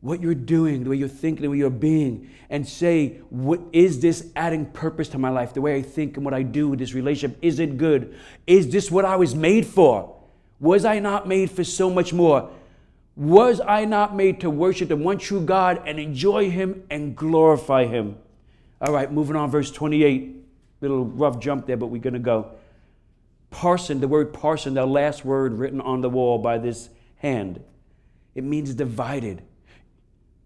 [0.00, 4.00] What you're doing the way you're thinking the way you're being and say what is
[4.00, 5.54] this adding purpose to my life?
[5.54, 8.14] The way i think and what i do this relationship is it good?
[8.46, 10.14] Is this what i was made for?
[10.60, 12.50] Was i not made for so much more?
[13.16, 17.86] Was i not made to worship the one true god and enjoy him and glorify
[17.86, 18.18] him
[18.80, 20.34] all right, moving on, verse 28.
[20.80, 22.52] Little rough jump there, but we're going to go.
[23.50, 27.62] Parsin, the word parsin, the last word written on the wall by this hand,
[28.34, 29.42] it means divided.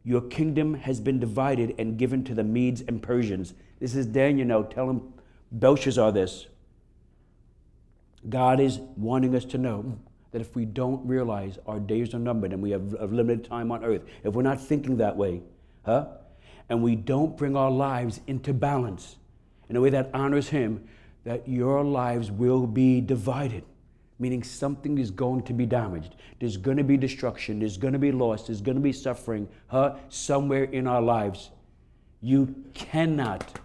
[0.04, 3.54] Your kingdom has been divided and given to the Medes and Persians.
[3.80, 5.12] This is Daniel now telling
[5.50, 6.46] Belshazzar this.
[8.28, 9.98] God is wanting us to know
[10.30, 13.72] that if we don't realize our days are numbered and we have a limited time
[13.72, 15.42] on earth, if we're not thinking that way,
[15.84, 16.06] huh?
[16.70, 19.16] And we don't bring our lives into balance
[19.68, 20.88] in a way that honors Him,
[21.24, 23.64] that your lives will be divided,
[24.20, 26.14] meaning something is going to be damaged.
[26.38, 29.48] There's going to be destruction, there's going to be loss, there's going to be suffering
[29.66, 31.50] huh, somewhere in our lives.
[32.22, 33.58] You cannot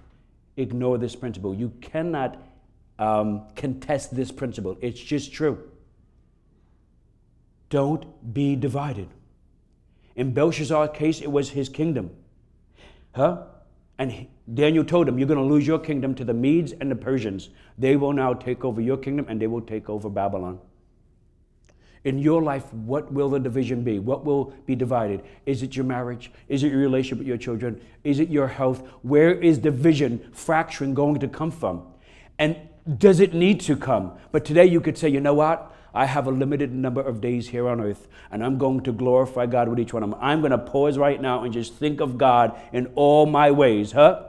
[0.58, 1.54] ignore this principle.
[1.54, 2.42] You cannot
[2.98, 4.78] um, contest this principle.
[4.82, 5.70] It's just true.
[7.70, 9.10] Don't be divided.
[10.16, 12.12] In Belshazzar's case, it was his kingdom.
[13.16, 13.44] Huh?
[13.98, 16.96] And Daniel told him, You're going to lose your kingdom to the Medes and the
[16.96, 17.50] Persians.
[17.78, 20.60] They will now take over your kingdom and they will take over Babylon.
[22.04, 23.98] In your life, what will the division be?
[24.00, 25.24] What will be divided?
[25.46, 26.32] Is it your marriage?
[26.50, 27.82] Is it your relationship with your children?
[28.04, 28.86] Is it your health?
[29.02, 31.88] Where is division, fracturing going to come from?
[32.38, 32.58] And
[32.98, 34.12] does it need to come?
[34.32, 35.75] But today you could say, you know what?
[35.96, 39.46] I have a limited number of days here on earth, and I'm going to glorify
[39.46, 40.20] God with each one of them.
[40.22, 43.94] I'm going to pause right now and just think of God in all my ways,
[43.94, 44.24] huh?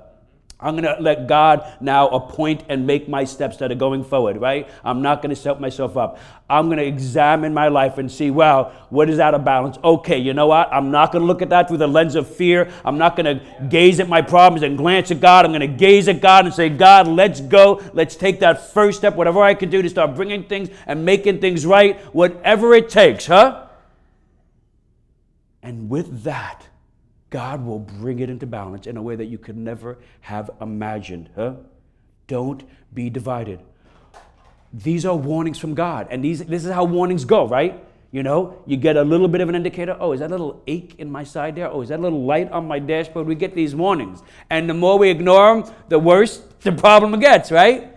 [0.58, 4.38] I'm going to let God now appoint and make my steps that are going forward,
[4.38, 4.66] right?
[4.82, 6.18] I'm not going to set myself up.
[6.48, 9.76] I'm going to examine my life and see, well, what is out of balance?
[9.84, 10.72] Okay, you know what?
[10.72, 12.72] I'm not going to look at that through the lens of fear.
[12.86, 15.44] I'm not going to gaze at my problems and glance at God.
[15.44, 17.82] I'm going to gaze at God and say, God, let's go.
[17.92, 21.42] Let's take that first step, whatever I can do to start bringing things and making
[21.42, 23.66] things right, whatever it takes, huh?
[25.62, 26.66] And with that,
[27.30, 31.30] God will bring it into balance in a way that you could never have imagined,
[31.34, 31.54] huh?
[32.26, 32.62] Don't
[32.94, 33.60] be divided.
[34.72, 36.08] These are warnings from God.
[36.10, 37.82] And these, this is how warnings go, right?
[38.12, 39.96] You know, you get a little bit of an indicator.
[39.98, 41.68] Oh, is that a little ache in my side there?
[41.68, 43.26] Oh, is that a little light on my dashboard?
[43.26, 44.22] We get these warnings.
[44.48, 47.92] And the more we ignore them, the worse the problem gets, right?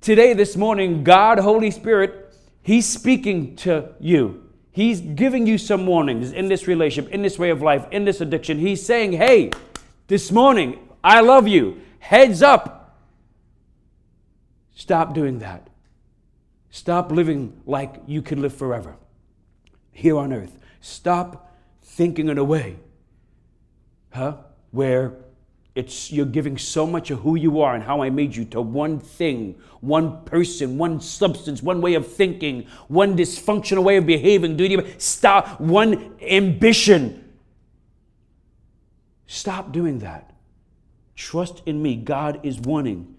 [0.00, 4.41] Today, this morning, God, Holy Spirit, He's speaking to you.
[4.72, 8.22] He's giving you some warnings in this relationship, in this way of life, in this
[8.22, 8.58] addiction.
[8.58, 9.50] He's saying, hey,
[10.08, 11.82] this morning, I love you.
[11.98, 12.98] Heads up.
[14.74, 15.68] Stop doing that.
[16.70, 18.96] Stop living like you can live forever
[19.92, 20.58] here on earth.
[20.80, 22.76] Stop thinking in a way,
[24.12, 24.38] huh,
[24.70, 25.12] where
[25.74, 28.60] it's you're giving so much of who you are and how I made you to
[28.60, 34.56] one thing, one person, one substance, one way of thinking, one dysfunctional way of behaving.
[34.56, 37.32] Do you stop one ambition?
[39.26, 40.34] Stop doing that.
[41.16, 41.96] Trust in me.
[41.96, 43.16] God is wanting.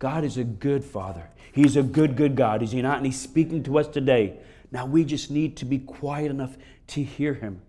[0.00, 1.28] God is a good Father.
[1.52, 2.96] He's a good, good God, is He not?
[2.96, 4.38] And He's speaking to us today.
[4.72, 6.56] Now we just need to be quiet enough
[6.88, 7.62] to hear Him,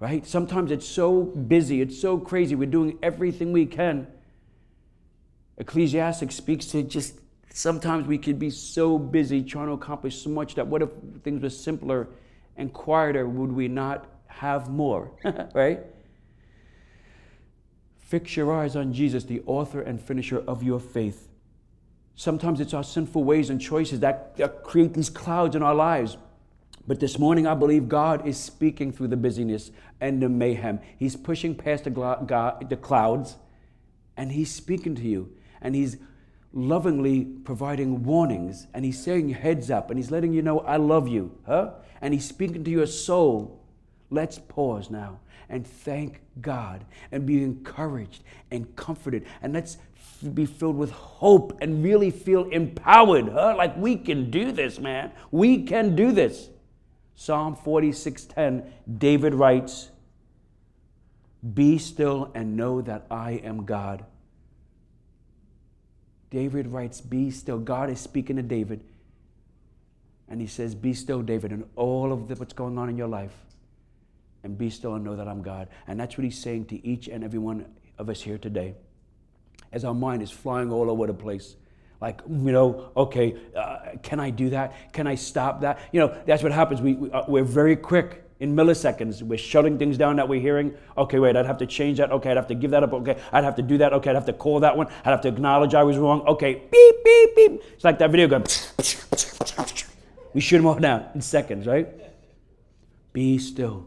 [0.00, 0.26] right?
[0.26, 2.54] Sometimes it's so busy, it's so crazy.
[2.54, 4.06] We're doing everything we can.
[5.58, 7.20] Ecclesiastes speaks to just
[7.52, 10.90] sometimes we could be so busy trying to accomplish so much that what if
[11.22, 12.08] things were simpler
[12.56, 13.28] and quieter?
[13.28, 15.12] Would we not have more,
[15.54, 15.80] right?
[17.98, 21.28] Fix your eyes on Jesus, the author and finisher of your faith.
[22.16, 26.16] Sometimes it's our sinful ways and choices that, that create these clouds in our lives.
[26.86, 29.70] But this morning, I believe God is speaking through the busyness
[30.00, 30.80] and the mayhem.
[30.98, 33.36] He's pushing past the, God, the clouds
[34.16, 35.32] and He's speaking to you.
[35.60, 35.96] And He's
[36.52, 38.66] lovingly providing warnings.
[38.74, 39.90] And He's saying, heads up.
[39.90, 41.36] And He's letting you know, I love you.
[41.46, 41.70] Huh?
[42.00, 43.64] And He's speaking to your soul.
[44.10, 49.26] Let's pause now and thank God and be encouraged and comforted.
[49.42, 49.78] And let's
[50.32, 53.28] be filled with hope and really feel empowered.
[53.28, 53.54] Huh?
[53.56, 55.12] Like we can do this, man.
[55.30, 56.50] We can do this.
[57.14, 59.90] Psalm 46:10, David writes,
[61.54, 64.04] "Be still and know that I am God."
[66.30, 68.84] David writes, "Be still." God is speaking to David.
[70.28, 73.08] And he says, Be still, David, and all of the, what's going on in your
[73.08, 73.36] life.
[74.42, 75.68] And be still and know that I'm God.
[75.86, 77.66] And that's what he's saying to each and every one
[77.98, 78.74] of us here today
[79.72, 81.56] as our mind is flying all over the place.
[82.04, 84.92] Like, you know, okay, uh, can I do that?
[84.92, 85.78] Can I stop that?
[85.90, 86.82] You know, that's what happens.
[86.82, 89.22] We, we, uh, we're very quick in milliseconds.
[89.22, 90.74] We're shutting things down that we're hearing.
[90.98, 92.12] Okay, wait, I'd have to change that.
[92.12, 92.92] Okay, I'd have to give that up.
[92.92, 93.94] Okay, I'd have to do that.
[93.94, 94.88] Okay, I'd have to call that one.
[95.02, 96.20] I'd have to acknowledge I was wrong.
[96.26, 97.62] Okay, beep, beep, beep.
[97.72, 98.44] It's like that video gun.
[100.34, 101.88] We shoot them all down in seconds, right?
[103.14, 103.86] Be still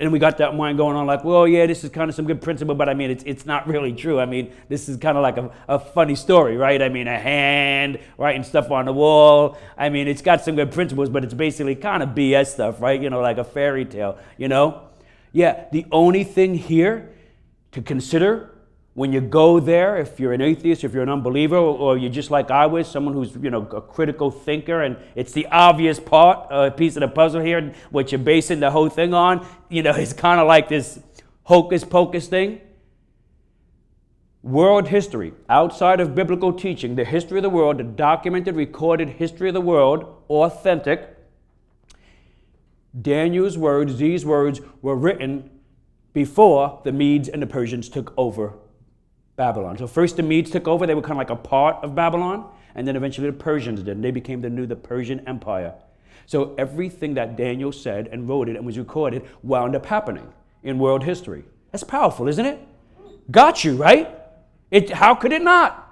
[0.00, 2.24] and we got that mind going on like, well, yeah, this is kind of some
[2.24, 4.18] good principle, but I mean, it's, it's not really true.
[4.18, 6.80] I mean, this is kind of like a, a funny story, right?
[6.80, 9.58] I mean, a hand writing stuff on the wall.
[9.76, 13.00] I mean, it's got some good principles, but it's basically kind of BS stuff, right?
[13.00, 14.88] You know, like a fairy tale, you know?
[15.32, 17.10] Yeah, the only thing here
[17.72, 18.50] to consider
[19.00, 22.30] when you go there, if you're an atheist, if you're an unbeliever, or you're just
[22.30, 26.50] like I was, someone who's you know a critical thinker, and it's the obvious part,
[26.50, 29.82] a uh, piece of the puzzle here, what you're basing the whole thing on, you
[29.82, 31.00] know, it's kind of like this
[31.44, 32.60] hocus pocus thing.
[34.42, 39.48] World history, outside of biblical teaching, the history of the world, the documented, recorded history
[39.48, 41.16] of the world, authentic.
[43.00, 45.48] Daniel's words, these words were written
[46.12, 48.52] before the Medes and the Persians took over
[49.40, 49.78] Babylon.
[49.78, 52.46] So first the Medes took over, they were kind of like a part of Babylon,
[52.74, 55.72] and then eventually the Persians did, and they became the new the Persian Empire.
[56.26, 60.30] So everything that Daniel said and wrote it and was recorded wound up happening
[60.62, 61.44] in world history.
[61.72, 62.60] That's powerful, isn't it?
[63.30, 64.14] Got you, right?
[64.70, 65.90] It, how could it not?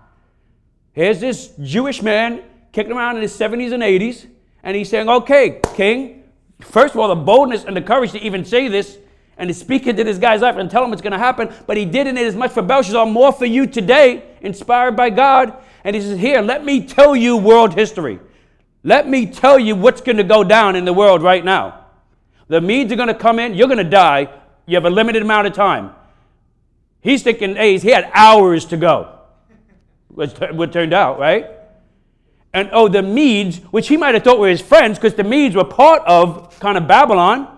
[0.93, 4.27] Here's this Jewish man kicking around in his 70s and 80s,
[4.63, 6.25] and he's saying, Okay, king,
[6.61, 8.99] first of all, the boldness and the courage to even say this
[9.38, 11.53] and to speak into this guy's life and tell him it's going to happen.
[11.66, 15.57] But he didn't it as much for Belshazzar, more for you today, inspired by God.
[15.85, 18.18] And he says, Here, let me tell you world history.
[18.83, 21.86] Let me tell you what's going to go down in the world right now.
[22.49, 24.28] The Medes are going to come in, you're going to die.
[24.66, 25.93] You have a limited amount of time.
[27.01, 29.18] He's thinking, hey, he had hours to go.
[30.09, 31.47] What turned out, right?
[32.53, 35.55] And oh, the Medes, which he might have thought were his friends, because the Medes
[35.55, 37.58] were part of kind of Babylon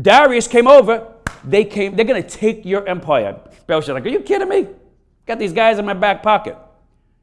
[0.00, 1.12] Darius came over.
[1.44, 1.96] They came.
[1.96, 3.40] They're gonna take your empire.
[3.66, 4.68] Belshazzar, like, are you kidding me?
[5.26, 6.56] Got these guys in my back pocket.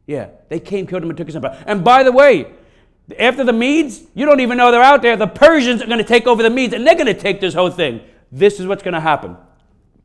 [0.08, 1.62] Yeah, they came, killed him, and took his empire.
[1.68, 2.52] And by the way,
[3.18, 5.16] after the Medes, you don't even know they're out there.
[5.16, 7.54] The Persians are going to take over the Medes, and they're going to take this
[7.54, 8.02] whole thing.
[8.32, 9.38] This is what's going to happen.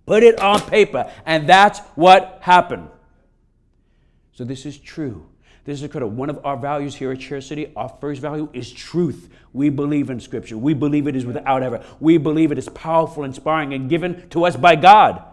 [0.06, 2.88] Put it on paper, and that's what happened.
[4.32, 5.26] So this is true.
[5.64, 7.72] This is of one of our values here at Church City.
[7.74, 9.30] Our first value is truth.
[9.52, 10.58] We believe in Scripture.
[10.58, 11.82] We believe it is without error.
[12.00, 15.24] We believe it is powerful, inspiring, and given to us by God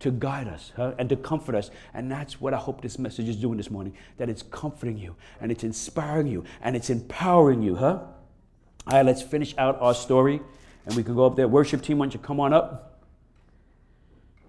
[0.00, 1.70] to guide us huh, and to comfort us.
[1.94, 5.16] And that's what I hope this message is doing this morning that it's comforting you
[5.40, 8.00] and it's inspiring you and it's empowering you, huh?
[8.86, 10.42] All right, let's finish out our story
[10.84, 11.48] and we can go up there.
[11.48, 13.00] Worship team, why don't you come on up?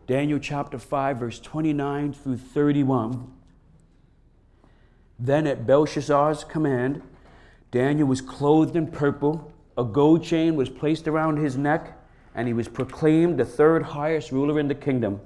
[0.08, 3.32] Daniel chapter 5, verse 29 through 31.
[5.20, 7.02] Then at Belshazzar's command,
[7.72, 11.98] Daniel was clothed in purple, a gold chain was placed around his neck,
[12.34, 15.22] and he was proclaimed the third highest ruler in the kingdom.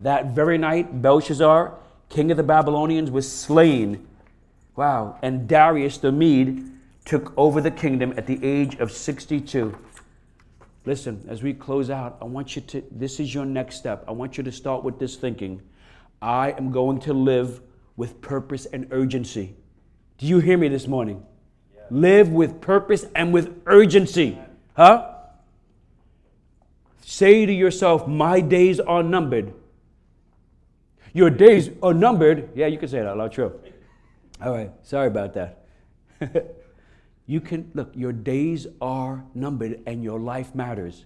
[0.00, 1.74] That very night, Belshazzar,
[2.08, 4.06] king of the Babylonians, was slain.
[4.76, 5.18] Wow.
[5.22, 6.70] And Darius the Mede
[7.04, 9.76] took over the kingdom at the age of 62.
[10.86, 14.04] Listen, as we close out, I want you to, this is your next step.
[14.08, 15.60] I want you to start with this thinking
[16.22, 17.60] I am going to live
[18.00, 19.54] with purpose and urgency.
[20.16, 21.22] Do you hear me this morning?
[21.74, 21.82] Yeah.
[21.90, 24.38] Live with purpose and with urgency.
[24.74, 25.16] Huh?
[27.02, 29.52] Say to yourself, My days are numbered.
[31.12, 32.48] Your days are numbered.
[32.54, 33.60] Yeah, you can say that out true.
[34.42, 35.62] All right, sorry about that.
[37.26, 41.04] you can, look, your days are numbered and your life matters.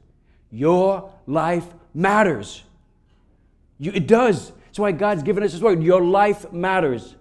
[0.52, 2.62] Your life matters.
[3.80, 4.52] You, it does.
[4.74, 5.84] That's why God's given us His word.
[5.84, 7.14] Your life matters.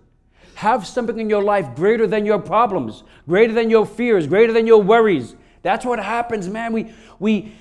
[0.55, 4.65] Have something in your life greater than your problems, greater than your fears, greater than
[4.65, 5.35] your worries.
[5.61, 6.73] That's what happens, man.
[6.73, 7.53] We, we,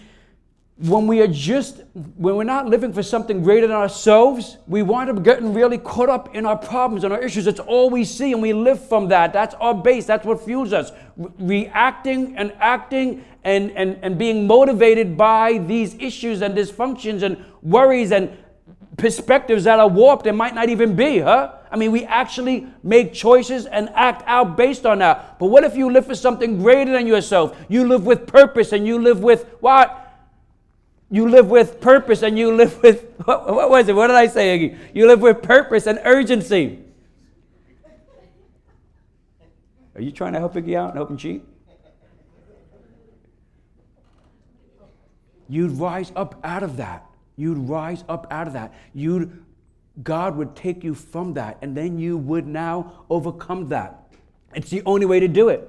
[0.79, 5.11] when we are just when we're not living for something greater than ourselves we wind
[5.11, 8.33] up getting really caught up in our problems and our issues it's all we see
[8.33, 12.53] and we live from that that's our base that's what fuels us Re- reacting and
[12.59, 18.37] acting and, and, and being motivated by these issues and dysfunctions and worries and
[18.97, 23.13] perspectives that are warped and might not even be huh i mean we actually make
[23.15, 26.93] choices and act out based on that but what if you live for something greater
[26.93, 30.03] than yourself you live with purpose and you live with what
[31.13, 33.95] you live with purpose and you live with, what, what was it?
[33.95, 34.81] What did I say again?
[34.95, 36.79] You live with purpose and urgency.
[39.95, 41.45] Are you trying to help Iggy out and help him cheat?
[45.51, 47.05] You'd rise up out of that.
[47.37, 48.75] You'd rise up out of that.
[48.95, 49.45] You'd,
[50.03, 54.13] God would take you from that, and then you would now overcome that.
[54.55, 55.69] It's the only way to do it.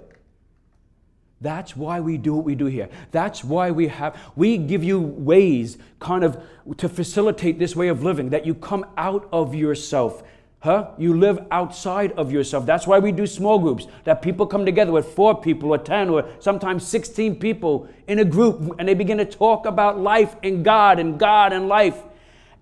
[1.41, 2.88] That's why we do what we do here.
[3.11, 6.41] That's why we have, we give you ways kind of
[6.78, 10.24] to facilitate this way of living, that you come out of yourself.
[10.64, 10.91] Huh?
[10.97, 12.66] You live outside of yourself.
[12.66, 16.07] That's why we do small groups, that people come together with four people or 10
[16.07, 20.64] or sometimes 16 people in a group and they begin to talk about life and
[20.64, 22.01] God and God and life.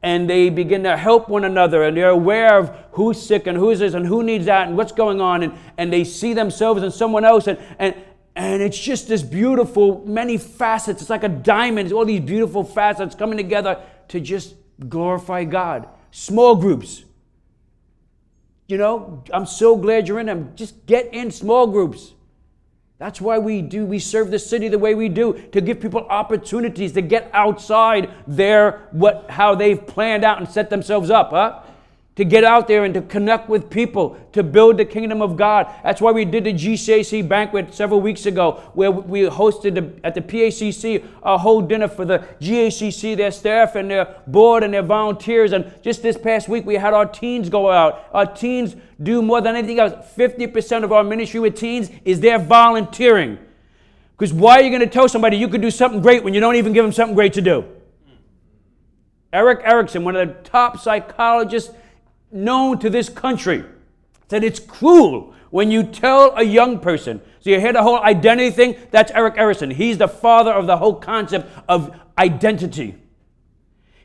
[0.02, 3.78] And they begin to help one another and they're aware of who's sick and who's
[3.78, 5.44] this and who needs that and what's going on.
[5.44, 7.46] And, and they see themselves and someone else.
[7.46, 7.94] And, and,
[8.36, 11.02] and it's just this beautiful, many facets.
[11.02, 14.56] It's like a diamond, all these beautiful facets coming together to just
[14.90, 15.88] glorify God.
[16.10, 17.04] Small groups.
[18.72, 20.54] You know, I'm so glad you're in them.
[20.56, 22.14] Just get in small groups.
[23.00, 26.06] That's why we do, we serve the city the way we do, to give people
[26.08, 31.64] opportunities to get outside their what how they've planned out and set themselves up, huh?
[32.16, 35.74] To get out there and to connect with people, to build the kingdom of God.
[35.82, 40.14] That's why we did the GCAC banquet several weeks ago, where we hosted the, at
[40.14, 44.84] the PACC a whole dinner for the GACC, their staff and their board and their
[44.84, 45.54] volunteers.
[45.54, 48.06] And just this past week, we had our teens go out.
[48.14, 49.94] Our teens do more than anything else.
[50.16, 53.40] 50% of our ministry with teens is their volunteering.
[54.18, 56.40] Because why are you going to tell somebody you could do something great when you
[56.40, 57.66] don't even give them something great to do?
[59.34, 61.74] Erik Erikson, one of the top psychologists
[62.32, 63.64] known to this country
[64.30, 67.22] that it's cruel when you tell a young person.
[67.42, 68.76] So you hear the whole identity thing?
[68.92, 69.72] That's Erik Erikson.
[69.72, 72.96] He's the father of the whole concept of identity.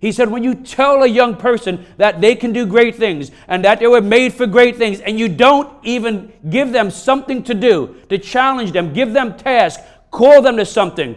[0.00, 3.64] He said, when you tell a young person that they can do great things and
[3.64, 7.54] that they were made for great things, and you don't even give them something to
[7.54, 11.16] do, to challenge them, give them tasks, call them to something,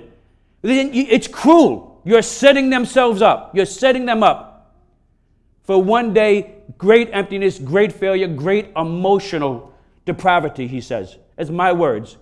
[0.63, 2.01] it's cruel.
[2.05, 3.55] You're setting themselves up.
[3.55, 4.48] You're setting them up
[5.69, 9.71] for one day great emptiness, great failure, great emotional
[10.03, 11.19] depravity, he says.
[11.37, 12.17] As my words.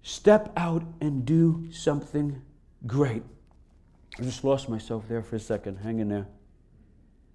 [0.00, 2.40] Step out and do something
[2.86, 3.22] great.
[4.18, 5.80] I just lost myself there for a second.
[5.80, 6.28] Hang in there.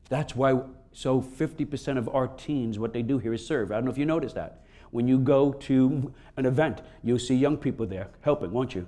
[0.10, 0.60] That's why,
[0.91, 3.72] so 50% of our teens, what they do here is serve.
[3.72, 4.66] I don't know if you noticed that.
[4.89, 8.88] When you go to an event, you'll see young people there helping, won't you?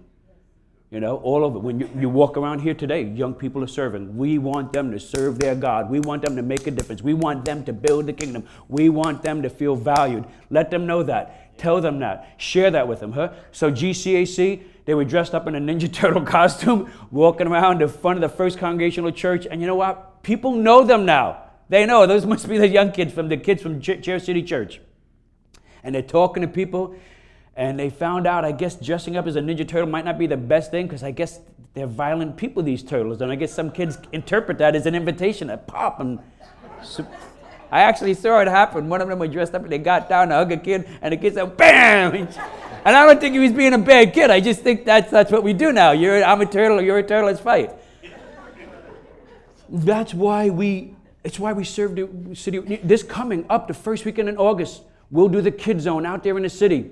[0.91, 1.61] You know, all it.
[1.61, 4.15] When you, you walk around here today, young people are serving.
[4.15, 5.89] We want them to serve their God.
[5.89, 7.01] We want them to make a difference.
[7.01, 8.47] We want them to build the kingdom.
[8.69, 10.25] We want them to feel valued.
[10.49, 11.57] Let them know that.
[11.57, 12.35] Tell them that.
[12.37, 13.33] Share that with them, huh?
[13.51, 18.23] So GCAC, they were dressed up in a Ninja Turtle costume, walking around the front
[18.23, 19.47] of the First Congregational Church.
[19.49, 20.21] And you know what?
[20.21, 21.41] People know them now.
[21.67, 24.79] They know those must be the young kids from the kids from Chair City Church.
[25.83, 26.95] And they're talking to people
[27.55, 30.27] and they found out, I guess, dressing up as a Ninja Turtle might not be
[30.27, 31.39] the best thing because I guess
[31.73, 33.21] they're violent people, these turtles.
[33.21, 35.99] And I guess some kids interpret that as an invitation to pop.
[35.99, 36.19] And
[36.83, 37.07] so,
[37.71, 38.89] I actually saw it happen.
[38.89, 41.11] One of them was dressed up and they got down to hug a kid, and
[41.13, 42.27] the kid said, BAM!
[42.85, 44.29] And I don't think he was being a bad kid.
[44.29, 45.91] I just think that's, that's what we do now.
[45.91, 47.71] You're, I'm a turtle, you're a turtle, let's fight.
[49.67, 52.59] That's why we, it's why we serve the city.
[52.83, 56.37] This coming up the first weekend in August, we'll do the kid zone out there
[56.37, 56.91] in the city.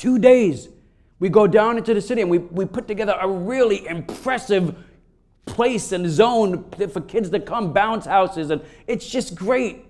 [0.00, 0.70] Two days.
[1.18, 4.74] We go down into the city and we, we put together a really impressive
[5.44, 9.84] place and zone for kids to come, bounce houses, and it's just great.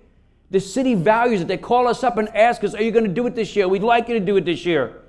[0.49, 1.47] The city values it.
[1.47, 3.69] They call us up and ask us, Are you going to do it this year?
[3.69, 5.01] We'd like you to do it this year.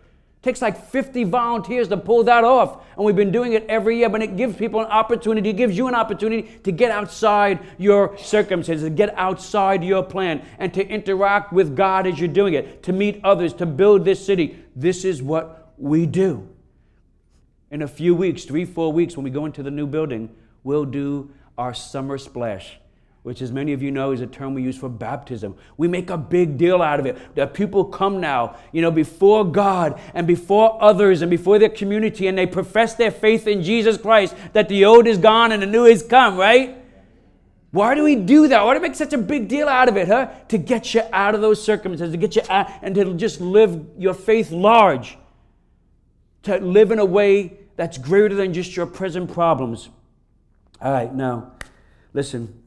[0.42, 2.84] Takes like 50 volunteers to pull that off.
[2.96, 5.76] And we've been doing it every year, but it gives people an opportunity, it gives
[5.76, 10.86] you an opportunity to get outside your circumstances, to get outside your plan, and to
[10.86, 14.58] interact with God as you're doing it, to meet others, to build this city.
[14.74, 16.48] This is what we do.
[17.70, 20.28] In a few weeks, three, four weeks, when we go into the new building,
[20.64, 22.78] we'll do our summer splash
[23.22, 25.54] which, as many of you know, is a term we use for baptism.
[25.76, 27.36] We make a big deal out of it.
[27.36, 32.26] That people come now, you know, before God and before others and before their community,
[32.26, 35.66] and they profess their faith in Jesus Christ that the old is gone and the
[35.66, 36.76] new is come, right?
[37.70, 38.64] Why do we do that?
[38.64, 40.28] Why do we make such a big deal out of it, huh?
[40.48, 43.86] To get you out of those circumstances, to get you out and to just live
[43.96, 45.16] your faith large,
[46.42, 49.88] to live in a way that's greater than just your present problems.
[50.80, 51.52] All right, now,
[52.12, 52.61] listen.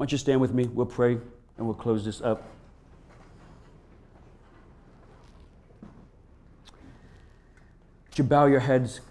[0.00, 0.64] Why don't you stand with me?
[0.64, 1.18] We'll pray
[1.58, 2.42] and we'll close this up.
[8.08, 9.02] Would you bow your heads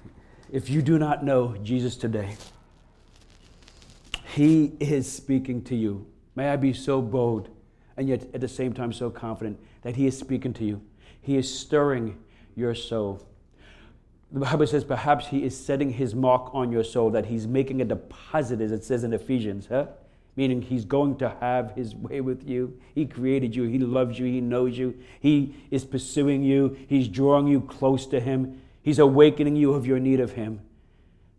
[0.51, 2.37] if you do not know Jesus today?
[4.33, 6.07] He is speaking to you.
[6.35, 7.49] May I be so bold
[7.95, 10.81] and yet at the same time so confident that He is speaking to you.
[11.21, 12.17] He is stirring
[12.55, 13.21] your soul.
[14.31, 17.79] The Bible says perhaps He is setting His mark on your soul, that He's making
[17.79, 19.67] a deposit, as it says in Ephesians.
[19.67, 19.85] Huh?
[20.39, 22.79] Meaning he's going to have his way with you.
[22.95, 27.45] He created you, he loves you, he knows you, he is pursuing you, he's drawing
[27.45, 30.61] you close to him, he's awakening you of your need of him.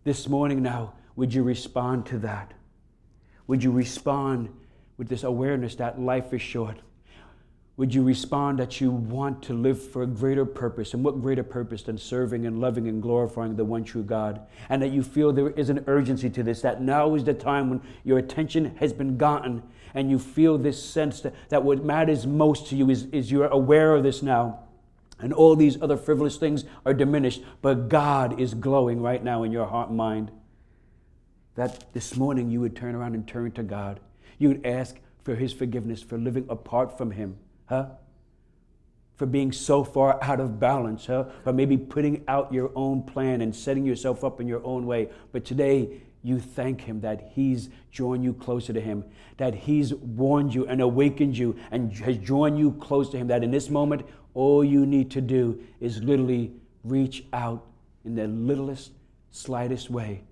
[0.05, 2.53] This morning now, would you respond to that?
[3.46, 4.51] Would you respond
[4.98, 6.80] with this awareness that life is short?
[7.77, 10.93] Would you respond that you want to live for a greater purpose?
[10.93, 14.47] And what greater purpose than serving and loving and glorifying the one true God?
[14.68, 17.71] And that you feel there is an urgency to this, that now is the time
[17.71, 19.62] when your attention has been gotten
[19.95, 23.47] and you feel this sense that, that what matters most to you is, is you're
[23.47, 24.61] aware of this now.
[25.18, 29.53] And all these other frivolous things are diminished, but God is glowing right now in
[29.53, 30.31] your heart and mind.
[31.57, 34.01] That this morning you would turn around and turn to God.
[34.39, 37.37] You would ask for His forgiveness for living apart from Him
[37.71, 37.87] huh?
[39.14, 41.25] For being so far out of balance, huh?
[41.45, 45.09] For maybe putting out your own plan and setting yourself up in your own way.
[45.33, 49.05] But today, you thank Him that He's drawn you closer to Him,
[49.39, 53.29] that He's warned you and awakened you and has drawn you close to Him.
[53.29, 56.53] That in this moment, all you need to do is literally
[56.85, 57.66] reach out
[58.05, 58.93] in the littlest,
[59.31, 60.23] slightest way.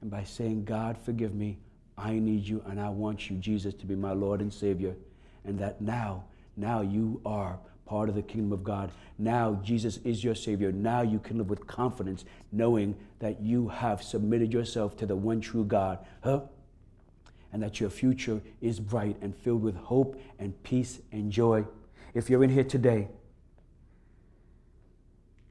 [0.00, 1.58] And by saying, God, forgive me,
[1.96, 4.94] I need you and I want you, Jesus, to be my Lord and Savior.
[5.44, 6.24] And that now
[6.58, 8.90] now you are part of the kingdom of God.
[9.16, 10.70] Now Jesus is your Savior.
[10.72, 15.40] Now you can live with confidence, knowing that you have submitted yourself to the one
[15.40, 15.98] true God.
[16.22, 16.42] Huh?
[17.52, 21.64] And that your future is bright and filled with hope and peace and joy.
[22.12, 23.08] If you're in here today,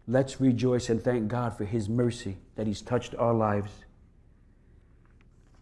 [0.07, 3.71] let's rejoice and thank God for His mercy that He's touched our lives.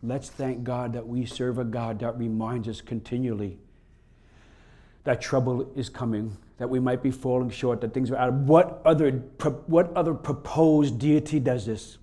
[0.04, 3.60] Let's thank God that we serve a God that reminds us continually
[5.06, 8.36] that trouble is coming, that we might be falling short, that things are out of
[8.48, 9.12] what other
[9.68, 11.98] what other proposed deity does this?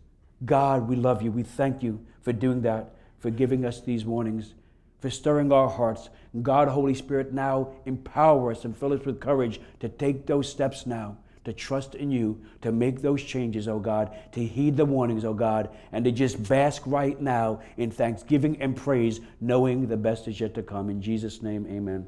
[0.45, 1.31] God, we love you.
[1.31, 4.55] We thank you for doing that, for giving us these warnings,
[5.01, 6.09] for stirring our hearts.
[6.43, 10.87] God, Holy Spirit, now empower us and fill us with courage to take those steps
[10.87, 15.25] now, to trust in you, to make those changes, oh God, to heed the warnings,
[15.25, 20.29] oh God, and to just bask right now in thanksgiving and praise, knowing the best
[20.29, 20.89] is yet to come.
[20.89, 22.07] In Jesus' name, amen.